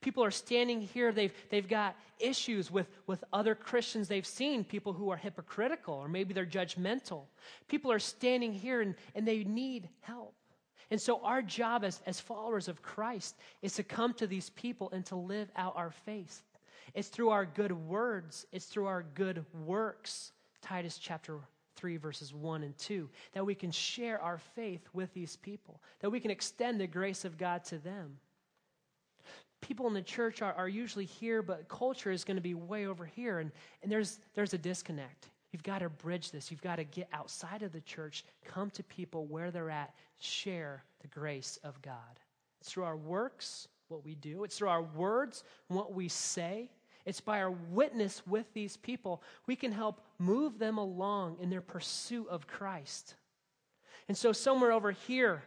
People 0.00 0.22
are 0.22 0.30
standing 0.30 0.80
here, 0.80 1.12
they've, 1.12 1.32
they've 1.50 1.68
got 1.68 1.96
issues 2.18 2.70
with, 2.70 2.86
with 3.06 3.24
other 3.32 3.54
Christians 3.54 4.08
they've 4.08 4.26
seen, 4.26 4.62
people 4.62 4.92
who 4.92 5.10
are 5.10 5.16
hypocritical 5.16 5.94
or 5.94 6.08
maybe 6.08 6.32
they're 6.32 6.46
judgmental. 6.46 7.22
People 7.68 7.90
are 7.90 7.98
standing 7.98 8.52
here 8.52 8.82
and, 8.82 8.94
and 9.14 9.26
they 9.26 9.44
need 9.44 9.88
help. 10.00 10.34
And 10.90 11.00
so, 11.00 11.20
our 11.22 11.40
job 11.40 11.84
as, 11.84 12.00
as 12.04 12.18
followers 12.18 12.66
of 12.66 12.82
Christ 12.82 13.36
is 13.62 13.74
to 13.74 13.84
come 13.84 14.12
to 14.14 14.26
these 14.26 14.50
people 14.50 14.90
and 14.92 15.06
to 15.06 15.14
live 15.14 15.48
out 15.54 15.76
our 15.76 15.92
faith. 15.92 16.42
It's 16.94 17.08
through 17.08 17.30
our 17.30 17.46
good 17.46 17.72
words, 17.72 18.46
it's 18.50 18.66
through 18.66 18.86
our 18.86 19.04
good 19.14 19.44
works. 19.64 20.32
Titus 20.62 20.98
chapter 20.98 21.38
3, 21.80 21.96
verses 21.96 22.34
1 22.34 22.62
and 22.62 22.76
2, 22.78 23.08
that 23.32 23.44
we 23.44 23.54
can 23.54 23.70
share 23.70 24.20
our 24.20 24.38
faith 24.38 24.86
with 24.92 25.12
these 25.14 25.36
people, 25.36 25.80
that 26.00 26.10
we 26.10 26.20
can 26.20 26.30
extend 26.30 26.80
the 26.80 26.86
grace 26.86 27.24
of 27.24 27.38
God 27.38 27.64
to 27.64 27.78
them. 27.78 28.18
People 29.60 29.86
in 29.86 29.94
the 29.94 30.02
church 30.02 30.42
are, 30.42 30.52
are 30.54 30.68
usually 30.68 31.04
here, 31.04 31.42
but 31.42 31.68
culture 31.68 32.10
is 32.10 32.24
going 32.24 32.36
to 32.36 32.42
be 32.42 32.54
way 32.54 32.86
over 32.86 33.04
here, 33.04 33.38
and, 33.38 33.50
and 33.82 33.90
there's, 33.90 34.20
there's 34.34 34.54
a 34.54 34.58
disconnect. 34.58 35.28
You've 35.52 35.62
got 35.62 35.80
to 35.80 35.88
bridge 35.88 36.30
this. 36.30 36.50
You've 36.50 36.62
got 36.62 36.76
to 36.76 36.84
get 36.84 37.08
outside 37.12 37.62
of 37.62 37.72
the 37.72 37.80
church, 37.80 38.24
come 38.44 38.70
to 38.70 38.82
people 38.84 39.26
where 39.26 39.50
they're 39.50 39.70
at, 39.70 39.94
share 40.18 40.84
the 41.00 41.08
grace 41.08 41.58
of 41.64 41.80
God. 41.82 41.94
It's 42.60 42.70
through 42.70 42.84
our 42.84 42.96
works, 42.96 43.66
what 43.88 44.04
we 44.04 44.14
do, 44.14 44.44
it's 44.44 44.58
through 44.58 44.68
our 44.68 44.82
words, 44.82 45.42
what 45.68 45.94
we 45.94 46.08
say, 46.08 46.70
It's 47.04 47.20
by 47.20 47.40
our 47.40 47.50
witness 47.50 48.22
with 48.26 48.52
these 48.52 48.76
people, 48.76 49.22
we 49.46 49.56
can 49.56 49.72
help 49.72 50.00
move 50.18 50.58
them 50.58 50.78
along 50.78 51.38
in 51.40 51.50
their 51.50 51.60
pursuit 51.60 52.28
of 52.28 52.46
Christ. 52.46 53.14
And 54.08 54.16
so, 54.16 54.32
somewhere 54.32 54.72
over 54.72 54.90
here, 54.90 55.42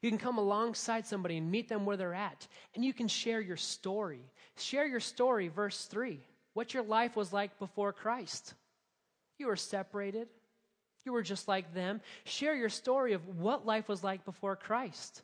you 0.00 0.10
can 0.10 0.18
come 0.18 0.38
alongside 0.38 1.06
somebody 1.06 1.36
and 1.36 1.50
meet 1.50 1.68
them 1.68 1.84
where 1.84 1.96
they're 1.96 2.14
at, 2.14 2.46
and 2.74 2.84
you 2.84 2.92
can 2.92 3.08
share 3.08 3.40
your 3.40 3.56
story. 3.56 4.20
Share 4.56 4.86
your 4.86 5.00
story, 5.00 5.48
verse 5.48 5.84
3, 5.86 6.20
what 6.54 6.74
your 6.74 6.82
life 6.82 7.16
was 7.16 7.32
like 7.32 7.58
before 7.58 7.92
Christ. 7.92 8.54
You 9.38 9.46
were 9.46 9.56
separated, 9.56 10.28
you 11.04 11.12
were 11.12 11.22
just 11.22 11.48
like 11.48 11.72
them. 11.74 12.00
Share 12.24 12.54
your 12.54 12.68
story 12.68 13.12
of 13.12 13.26
what 13.38 13.66
life 13.66 13.88
was 13.88 14.04
like 14.04 14.24
before 14.24 14.56
Christ. 14.56 15.22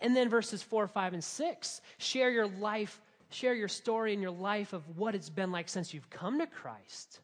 And 0.00 0.16
then 0.16 0.28
verses 0.28 0.62
4, 0.62 0.86
5, 0.86 1.14
and 1.14 1.24
6, 1.24 1.80
share 1.98 2.30
your 2.30 2.46
life, 2.46 3.00
share 3.30 3.54
your 3.54 3.68
story 3.68 4.12
in 4.12 4.22
your 4.22 4.30
life 4.30 4.72
of 4.72 4.82
what 4.96 5.14
it's 5.14 5.30
been 5.30 5.52
like 5.52 5.68
since 5.68 5.92
you've 5.92 6.10
come 6.10 6.38
to 6.38 6.46
Christ. 6.46 7.20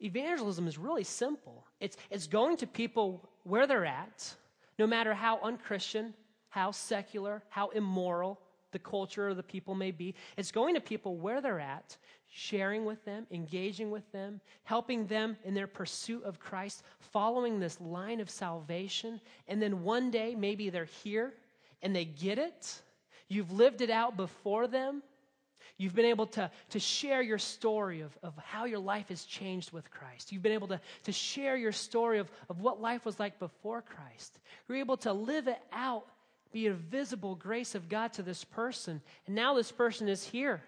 Evangelism 0.00 0.66
is 0.66 0.76
really 0.78 1.04
simple. 1.04 1.66
It's, 1.80 1.96
it's 2.10 2.26
going 2.26 2.56
to 2.58 2.66
people 2.66 3.28
where 3.44 3.66
they're 3.66 3.86
at, 3.86 4.34
no 4.78 4.86
matter 4.86 5.14
how 5.14 5.40
unchristian, 5.42 6.14
how 6.48 6.70
secular, 6.70 7.42
how 7.48 7.68
immoral 7.70 8.40
the 8.72 8.78
culture 8.78 9.28
or 9.28 9.34
the 9.34 9.42
people 9.42 9.74
may 9.74 9.90
be. 9.90 10.14
It's 10.36 10.50
going 10.50 10.74
to 10.74 10.80
people 10.80 11.16
where 11.16 11.40
they're 11.40 11.60
at, 11.60 11.96
sharing 12.28 12.84
with 12.84 13.02
them, 13.04 13.26
engaging 13.30 13.90
with 13.90 14.10
them, 14.12 14.40
helping 14.64 15.06
them 15.06 15.36
in 15.44 15.54
their 15.54 15.68
pursuit 15.68 16.24
of 16.24 16.40
Christ, 16.40 16.82
following 16.98 17.60
this 17.60 17.80
line 17.80 18.20
of 18.20 18.28
salvation. 18.28 19.20
And 19.46 19.62
then 19.62 19.84
one 19.84 20.10
day, 20.10 20.34
maybe 20.34 20.70
they're 20.70 20.84
here 20.84 21.34
and 21.82 21.94
they 21.94 22.04
get 22.04 22.38
it. 22.38 22.82
You've 23.28 23.52
lived 23.52 23.80
it 23.80 23.90
out 23.90 24.16
before 24.16 24.66
them. 24.66 25.02
You've 25.76 25.94
been 25.94 26.04
able 26.04 26.26
to, 26.28 26.50
to 26.70 26.78
share 26.78 27.20
your 27.20 27.38
story 27.38 28.00
of, 28.00 28.16
of 28.22 28.32
how 28.38 28.64
your 28.64 28.78
life 28.78 29.08
has 29.08 29.24
changed 29.24 29.72
with 29.72 29.90
Christ. 29.90 30.30
You've 30.30 30.42
been 30.42 30.52
able 30.52 30.68
to, 30.68 30.80
to 31.04 31.12
share 31.12 31.56
your 31.56 31.72
story 31.72 32.18
of, 32.18 32.30
of 32.48 32.60
what 32.60 32.80
life 32.80 33.04
was 33.04 33.18
like 33.18 33.38
before 33.38 33.82
Christ. 33.82 34.38
You're 34.68 34.78
able 34.78 34.96
to 34.98 35.12
live 35.12 35.48
it 35.48 35.60
out, 35.72 36.06
be 36.52 36.68
a 36.68 36.74
visible 36.74 37.34
grace 37.34 37.74
of 37.74 37.88
God 37.88 38.12
to 38.14 38.22
this 38.22 38.44
person. 38.44 39.02
And 39.26 39.34
now 39.34 39.54
this 39.54 39.72
person 39.72 40.08
is 40.08 40.24
here 40.24 40.62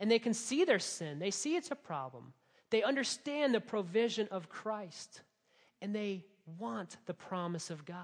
and 0.00 0.10
they 0.10 0.18
can 0.18 0.32
see 0.32 0.64
their 0.64 0.78
sin. 0.78 1.18
They 1.18 1.30
see 1.30 1.56
it's 1.56 1.70
a 1.70 1.76
problem. 1.76 2.32
They 2.70 2.82
understand 2.82 3.54
the 3.54 3.60
provision 3.60 4.28
of 4.30 4.48
Christ 4.48 5.22
and 5.82 5.94
they 5.94 6.24
want 6.58 6.96
the 7.06 7.14
promise 7.14 7.70
of 7.70 7.84
God. 7.84 7.98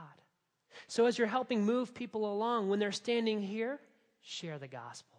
So, 0.88 1.06
as 1.06 1.16
you're 1.18 1.28
helping 1.28 1.64
move 1.64 1.94
people 1.94 2.32
along, 2.32 2.68
when 2.68 2.80
they're 2.80 2.92
standing 2.92 3.40
here, 3.40 3.78
share 4.22 4.58
the 4.58 4.66
gospel. 4.66 5.13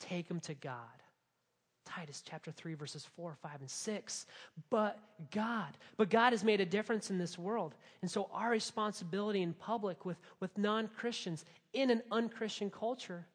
Take 0.00 0.28
them 0.28 0.40
to 0.40 0.54
God. 0.54 0.78
Titus 1.84 2.22
chapter 2.26 2.50
3, 2.50 2.74
verses 2.74 3.06
4, 3.16 3.36
5, 3.42 3.60
and 3.60 3.70
6. 3.70 4.26
But 4.70 4.98
God, 5.30 5.76
but 5.96 6.08
God 6.08 6.32
has 6.32 6.42
made 6.42 6.60
a 6.60 6.66
difference 6.66 7.10
in 7.10 7.18
this 7.18 7.38
world. 7.38 7.74
And 8.00 8.10
so, 8.10 8.30
our 8.32 8.50
responsibility 8.50 9.42
in 9.42 9.52
public 9.52 10.04
with, 10.04 10.16
with 10.40 10.56
non 10.56 10.88
Christians 10.88 11.44
in 11.72 11.90
an 11.90 12.02
unchristian 12.10 12.70
culture 12.70 13.26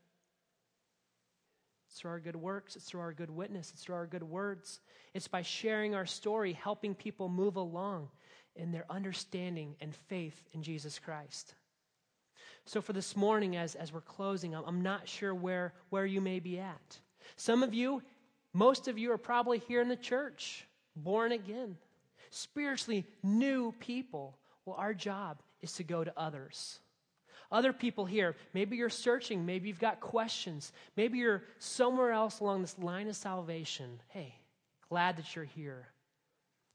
it's 1.90 2.00
through 2.00 2.12
our 2.12 2.20
good 2.20 2.36
works, 2.36 2.76
it's 2.76 2.86
through 2.86 3.02
our 3.02 3.14
good 3.14 3.32
witness, 3.32 3.72
it's 3.72 3.84
through 3.84 3.96
our 3.96 4.06
good 4.06 4.24
words. 4.24 4.80
It's 5.16 5.28
by 5.28 5.42
sharing 5.42 5.96
our 5.96 6.06
story, 6.06 6.54
helping 6.54 6.94
people 6.94 7.30
move 7.30 7.56
along 7.56 8.10
in 8.56 8.72
their 8.72 8.86
understanding 8.92 9.76
and 9.82 9.96
faith 10.08 10.40
in 10.54 10.62
Jesus 10.62 11.00
Christ. 11.00 11.56
So, 12.70 12.84
for 12.84 12.94
this 12.94 13.16
morning, 13.16 13.58
as, 13.58 13.74
as 13.74 13.92
we're 13.92 14.02
closing, 14.02 14.54
I'm, 14.54 14.84
not 14.84 15.10
sure 15.10 15.34
where, 15.34 15.74
where 15.90 16.06
you 16.06 16.22
may 16.22 16.40
be 16.40 16.60
at. 16.60 17.00
Some 17.36 17.64
of 17.64 17.74
you, 17.74 18.04
most 18.54 18.88
of 18.88 18.96
you, 18.96 19.12
are 19.12 19.18
probably 19.18 19.58
here 19.58 19.82
in 19.82 19.90
the 19.90 19.96
church, 19.96 20.68
born 20.96 21.32
again, 21.32 21.78
spiritually 22.30 23.08
new 23.24 23.72
people. 23.80 24.38
Well, 24.66 24.76
our 24.76 24.94
job 24.94 25.40
is 25.64 25.74
to 25.78 25.84
go 25.84 26.04
to 26.04 26.14
others. 26.16 26.78
Other 27.52 27.74
people 27.74 28.06
here, 28.06 28.36
maybe 28.54 28.78
you're 28.78 28.92
searching, 28.92 29.48
maybe 29.48 29.68
you've 29.68 29.80
got 29.80 30.00
questions, 30.00 30.72
maybe 30.96 31.18
you're 31.18 31.42
somewhere 31.58 32.12
else 32.12 32.40
along 32.40 32.62
this 32.62 32.78
line 32.78 33.08
of 33.08 33.16
salvation. 33.16 34.00
Hey, 34.10 34.36
glad 34.90 35.18
that 35.18 35.36
you're 35.36 35.44
here. 35.44 35.88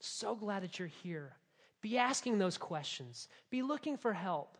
So 0.01 0.35
glad 0.35 0.65
that 0.65 0.81
you're 0.81 0.89
here. 1.05 1.37
Be 1.83 1.99
asking 1.99 2.39
those 2.39 2.59
questions, 2.59 3.29
be 3.49 3.63
looking 3.63 3.97
for 3.97 4.13
help. 4.13 4.59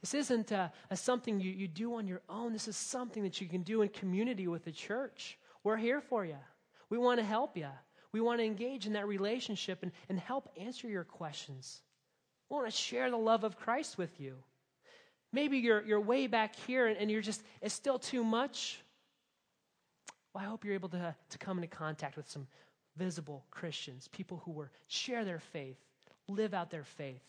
This 0.00 0.14
isn't 0.14 0.52
a, 0.52 0.72
a 0.90 0.96
something 0.96 1.40
you, 1.40 1.50
you 1.50 1.68
do 1.68 1.94
on 1.96 2.06
your 2.06 2.22
own. 2.28 2.52
This 2.52 2.68
is 2.68 2.76
something 2.76 3.22
that 3.22 3.40
you 3.40 3.48
can 3.48 3.62
do 3.62 3.82
in 3.82 3.88
community 3.88 4.46
with 4.46 4.64
the 4.64 4.72
church. 4.72 5.38
We're 5.64 5.76
here 5.76 6.00
for 6.00 6.24
you. 6.24 6.36
We 6.90 6.98
want 6.98 7.18
to 7.18 7.26
help 7.26 7.56
you. 7.56 7.68
We 8.12 8.20
want 8.20 8.40
to 8.40 8.44
engage 8.44 8.86
in 8.86 8.92
that 8.94 9.08
relationship 9.08 9.82
and, 9.82 9.92
and 10.08 10.18
help 10.18 10.48
answer 10.58 10.88
your 10.88 11.04
questions. 11.04 11.80
We 12.48 12.54
want 12.54 12.66
to 12.66 12.72
share 12.72 13.10
the 13.10 13.16
love 13.16 13.44
of 13.44 13.58
Christ 13.58 13.98
with 13.98 14.20
you. 14.20 14.36
Maybe 15.32 15.58
you're, 15.58 15.84
you're 15.84 16.00
way 16.00 16.26
back 16.26 16.54
here 16.66 16.86
and, 16.86 16.96
and 16.96 17.10
you're 17.10 17.20
just, 17.20 17.42
it's 17.60 17.74
still 17.74 17.98
too 17.98 18.24
much. 18.24 18.80
Well, 20.32 20.44
I 20.44 20.46
hope 20.46 20.64
you're 20.64 20.74
able 20.74 20.88
to, 20.90 21.14
to 21.30 21.38
come 21.38 21.58
into 21.58 21.68
contact 21.68 22.16
with 22.16 22.28
some 22.28 22.46
visible 22.96 23.44
Christians, 23.50 24.08
people 24.08 24.42
who 24.44 24.52
were 24.52 24.70
share 24.86 25.24
their 25.24 25.40
faith, 25.40 25.76
live 26.28 26.54
out 26.54 26.70
their 26.70 26.84
faith. 26.84 27.22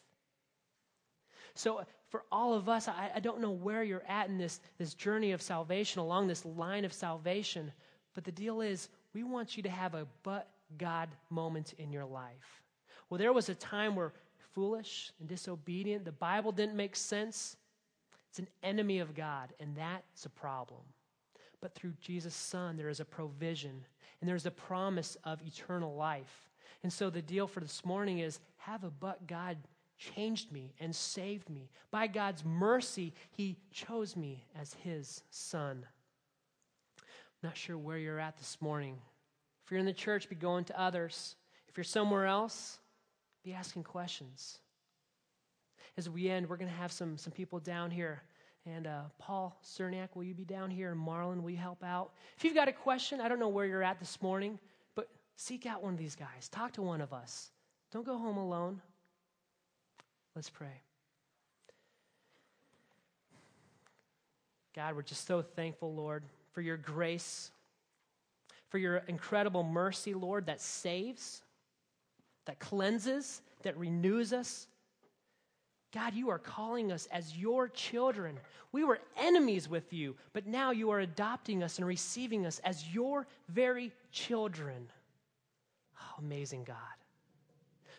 So, 1.57 1.79
uh, 1.79 1.83
for 2.09 2.23
all 2.31 2.53
of 2.53 2.69
us, 2.69 2.87
I, 2.87 3.11
I 3.15 3.19
don't 3.19 3.41
know 3.41 3.51
where 3.51 3.83
you're 3.83 4.03
at 4.07 4.29
in 4.29 4.37
this, 4.37 4.61
this 4.77 4.93
journey 4.93 5.31
of 5.31 5.41
salvation, 5.41 5.99
along 5.99 6.27
this 6.27 6.45
line 6.45 6.85
of 6.85 6.93
salvation, 6.93 7.71
but 8.13 8.23
the 8.23 8.31
deal 8.31 8.61
is, 8.61 8.89
we 9.13 9.23
want 9.23 9.57
you 9.57 9.63
to 9.63 9.69
have 9.69 9.93
a 9.93 10.07
but 10.23 10.49
God 10.77 11.09
moment 11.29 11.73
in 11.77 11.91
your 11.91 12.05
life. 12.05 12.63
Well, 13.09 13.17
there 13.17 13.33
was 13.33 13.49
a 13.49 13.55
time 13.55 13.95
where 13.95 14.13
foolish 14.53 15.11
and 15.19 15.27
disobedient, 15.27 16.05
the 16.05 16.11
Bible 16.11 16.51
didn't 16.51 16.75
make 16.75 16.95
sense. 16.95 17.57
It's 18.29 18.39
an 18.39 18.47
enemy 18.63 18.99
of 18.99 19.15
God, 19.15 19.53
and 19.59 19.75
that's 19.75 20.25
a 20.25 20.29
problem. 20.29 20.81
But 21.61 21.73
through 21.73 21.93
Jesus' 22.01 22.35
Son, 22.35 22.77
there 22.77 22.89
is 22.89 22.99
a 22.99 23.05
provision, 23.05 23.85
and 24.21 24.29
there's 24.29 24.45
a 24.45 24.51
promise 24.51 25.17
of 25.23 25.41
eternal 25.41 25.95
life. 25.95 26.49
And 26.83 26.93
so 26.93 27.09
the 27.09 27.21
deal 27.21 27.47
for 27.47 27.59
this 27.59 27.83
morning 27.83 28.19
is 28.19 28.39
have 28.57 28.83
a 28.83 28.91
but 28.91 29.27
God 29.27 29.57
changed 29.97 30.51
me 30.51 30.73
and 30.79 30.95
saved 30.95 31.49
me. 31.49 31.69
By 31.91 32.07
God's 32.07 32.45
mercy, 32.45 33.13
He 33.31 33.57
chose 33.71 34.15
me 34.15 34.45
as 34.59 34.73
His 34.83 35.23
Son. 35.29 35.85
I'm 36.97 37.49
not 37.49 37.57
sure 37.57 37.77
where 37.77 37.97
you're 37.97 38.19
at 38.19 38.37
this 38.37 38.57
morning. 38.61 38.97
If 39.65 39.71
you're 39.71 39.79
in 39.79 39.85
the 39.85 39.93
church, 39.93 40.29
be 40.29 40.35
going 40.35 40.65
to 40.65 40.79
others. 40.79 41.35
If 41.67 41.77
you're 41.77 41.83
somewhere 41.83 42.25
else, 42.25 42.79
be 43.43 43.53
asking 43.53 43.83
questions 43.83 44.59
as 45.97 46.09
we 46.09 46.29
end, 46.29 46.47
we're 46.47 46.57
going 46.57 46.69
to 46.69 46.77
have 46.77 46.91
some, 46.91 47.17
some 47.17 47.33
people 47.33 47.59
down 47.59 47.89
here. 47.91 48.21
And 48.65 48.85
uh, 48.85 49.01
Paul 49.17 49.59
Cerniak, 49.63 50.09
will 50.13 50.23
you 50.23 50.35
be 50.35 50.45
down 50.45 50.69
here? 50.69 50.91
And 50.91 50.99
Marlon, 50.99 51.41
will 51.41 51.49
you 51.49 51.57
help 51.57 51.83
out? 51.83 52.11
If 52.37 52.43
you've 52.43 52.53
got 52.53 52.67
a 52.67 52.73
question, 52.73 53.19
I 53.19 53.27
don't 53.27 53.39
know 53.39 53.47
where 53.47 53.65
you're 53.65 53.83
at 53.83 53.99
this 53.99 54.21
morning, 54.21 54.59
but 54.95 55.09
seek 55.35 55.65
out 55.65 55.81
one 55.81 55.93
of 55.93 55.99
these 55.99 56.15
guys. 56.15 56.49
Talk 56.49 56.73
to 56.73 56.81
one 56.81 57.01
of 57.01 57.13
us. 57.13 57.51
Don't 57.91 58.05
go 58.05 58.17
home 58.17 58.37
alone. 58.37 58.81
Let's 60.37 60.51
pray. 60.51 60.83
God, 64.75 64.95
we're 64.95 65.01
just 65.01 65.25
so 65.25 65.41
thankful, 65.41 65.95
Lord, 65.95 66.21
for 66.51 66.61
your 66.61 66.77
grace, 66.77 67.49
for 68.69 68.77
your 68.77 68.97
incredible 69.07 69.63
mercy, 69.63 70.13
Lord, 70.13 70.45
that 70.45 70.61
saves, 70.61 71.41
that 72.45 72.59
cleanses, 72.59 73.41
that 73.63 73.75
renews 73.77 74.31
us, 74.31 74.67
God, 75.91 76.13
you 76.13 76.29
are 76.29 76.37
calling 76.37 76.91
us 76.91 77.07
as 77.11 77.35
your 77.35 77.67
children. 77.67 78.37
We 78.71 78.83
were 78.83 78.99
enemies 79.19 79.67
with 79.67 79.91
you, 79.91 80.15
but 80.33 80.45
now 80.45 80.69
you 80.69 80.91
are 80.91 80.99
adopting 80.99 81.63
us 81.63 81.79
and 81.79 81.87
receiving 81.87 82.45
us 82.45 82.59
as 82.59 82.93
your 82.93 83.25
very 83.49 83.91
children. 84.11 84.87
Oh, 85.99 86.19
amazing 86.19 86.63
God. 86.63 86.75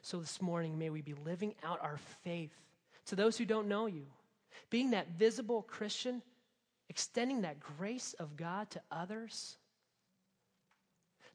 So 0.03 0.19
this 0.21 0.41
morning, 0.41 0.79
may 0.79 0.91
we 0.91 1.03
be 1.03 1.15
living 1.25 1.55
out 1.65 1.81
our 1.83 1.99
faith 2.23 2.53
to 3.07 3.17
those 3.17 3.37
who 3.37 3.45
don't 3.45 3.69
know 3.69 3.87
you, 3.87 4.07
being 4.71 4.91
that 4.91 5.09
visible 5.19 5.63
Christian, 5.63 6.23
extending 6.89 7.43
that 7.43 7.61
grace 7.61 8.15
of 8.19 8.37
God 8.37 8.71
to 8.71 8.81
others. 8.91 9.57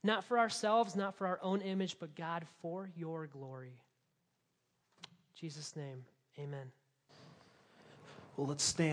Not 0.04 0.24
for 0.24 0.38
ourselves, 0.38 0.96
not 0.96 1.16
for 1.16 1.28
our 1.28 1.40
own 1.42 1.62
image, 1.62 1.98
but 2.00 2.16
God, 2.16 2.46
for 2.62 2.90
your 2.96 3.28
glory. 3.28 3.80
In 5.04 5.40
Jesus' 5.40 5.76
name. 5.76 6.04
Amen. 6.38 6.72
Well, 8.36 8.48
let's 8.48 8.64
stand. 8.64 8.92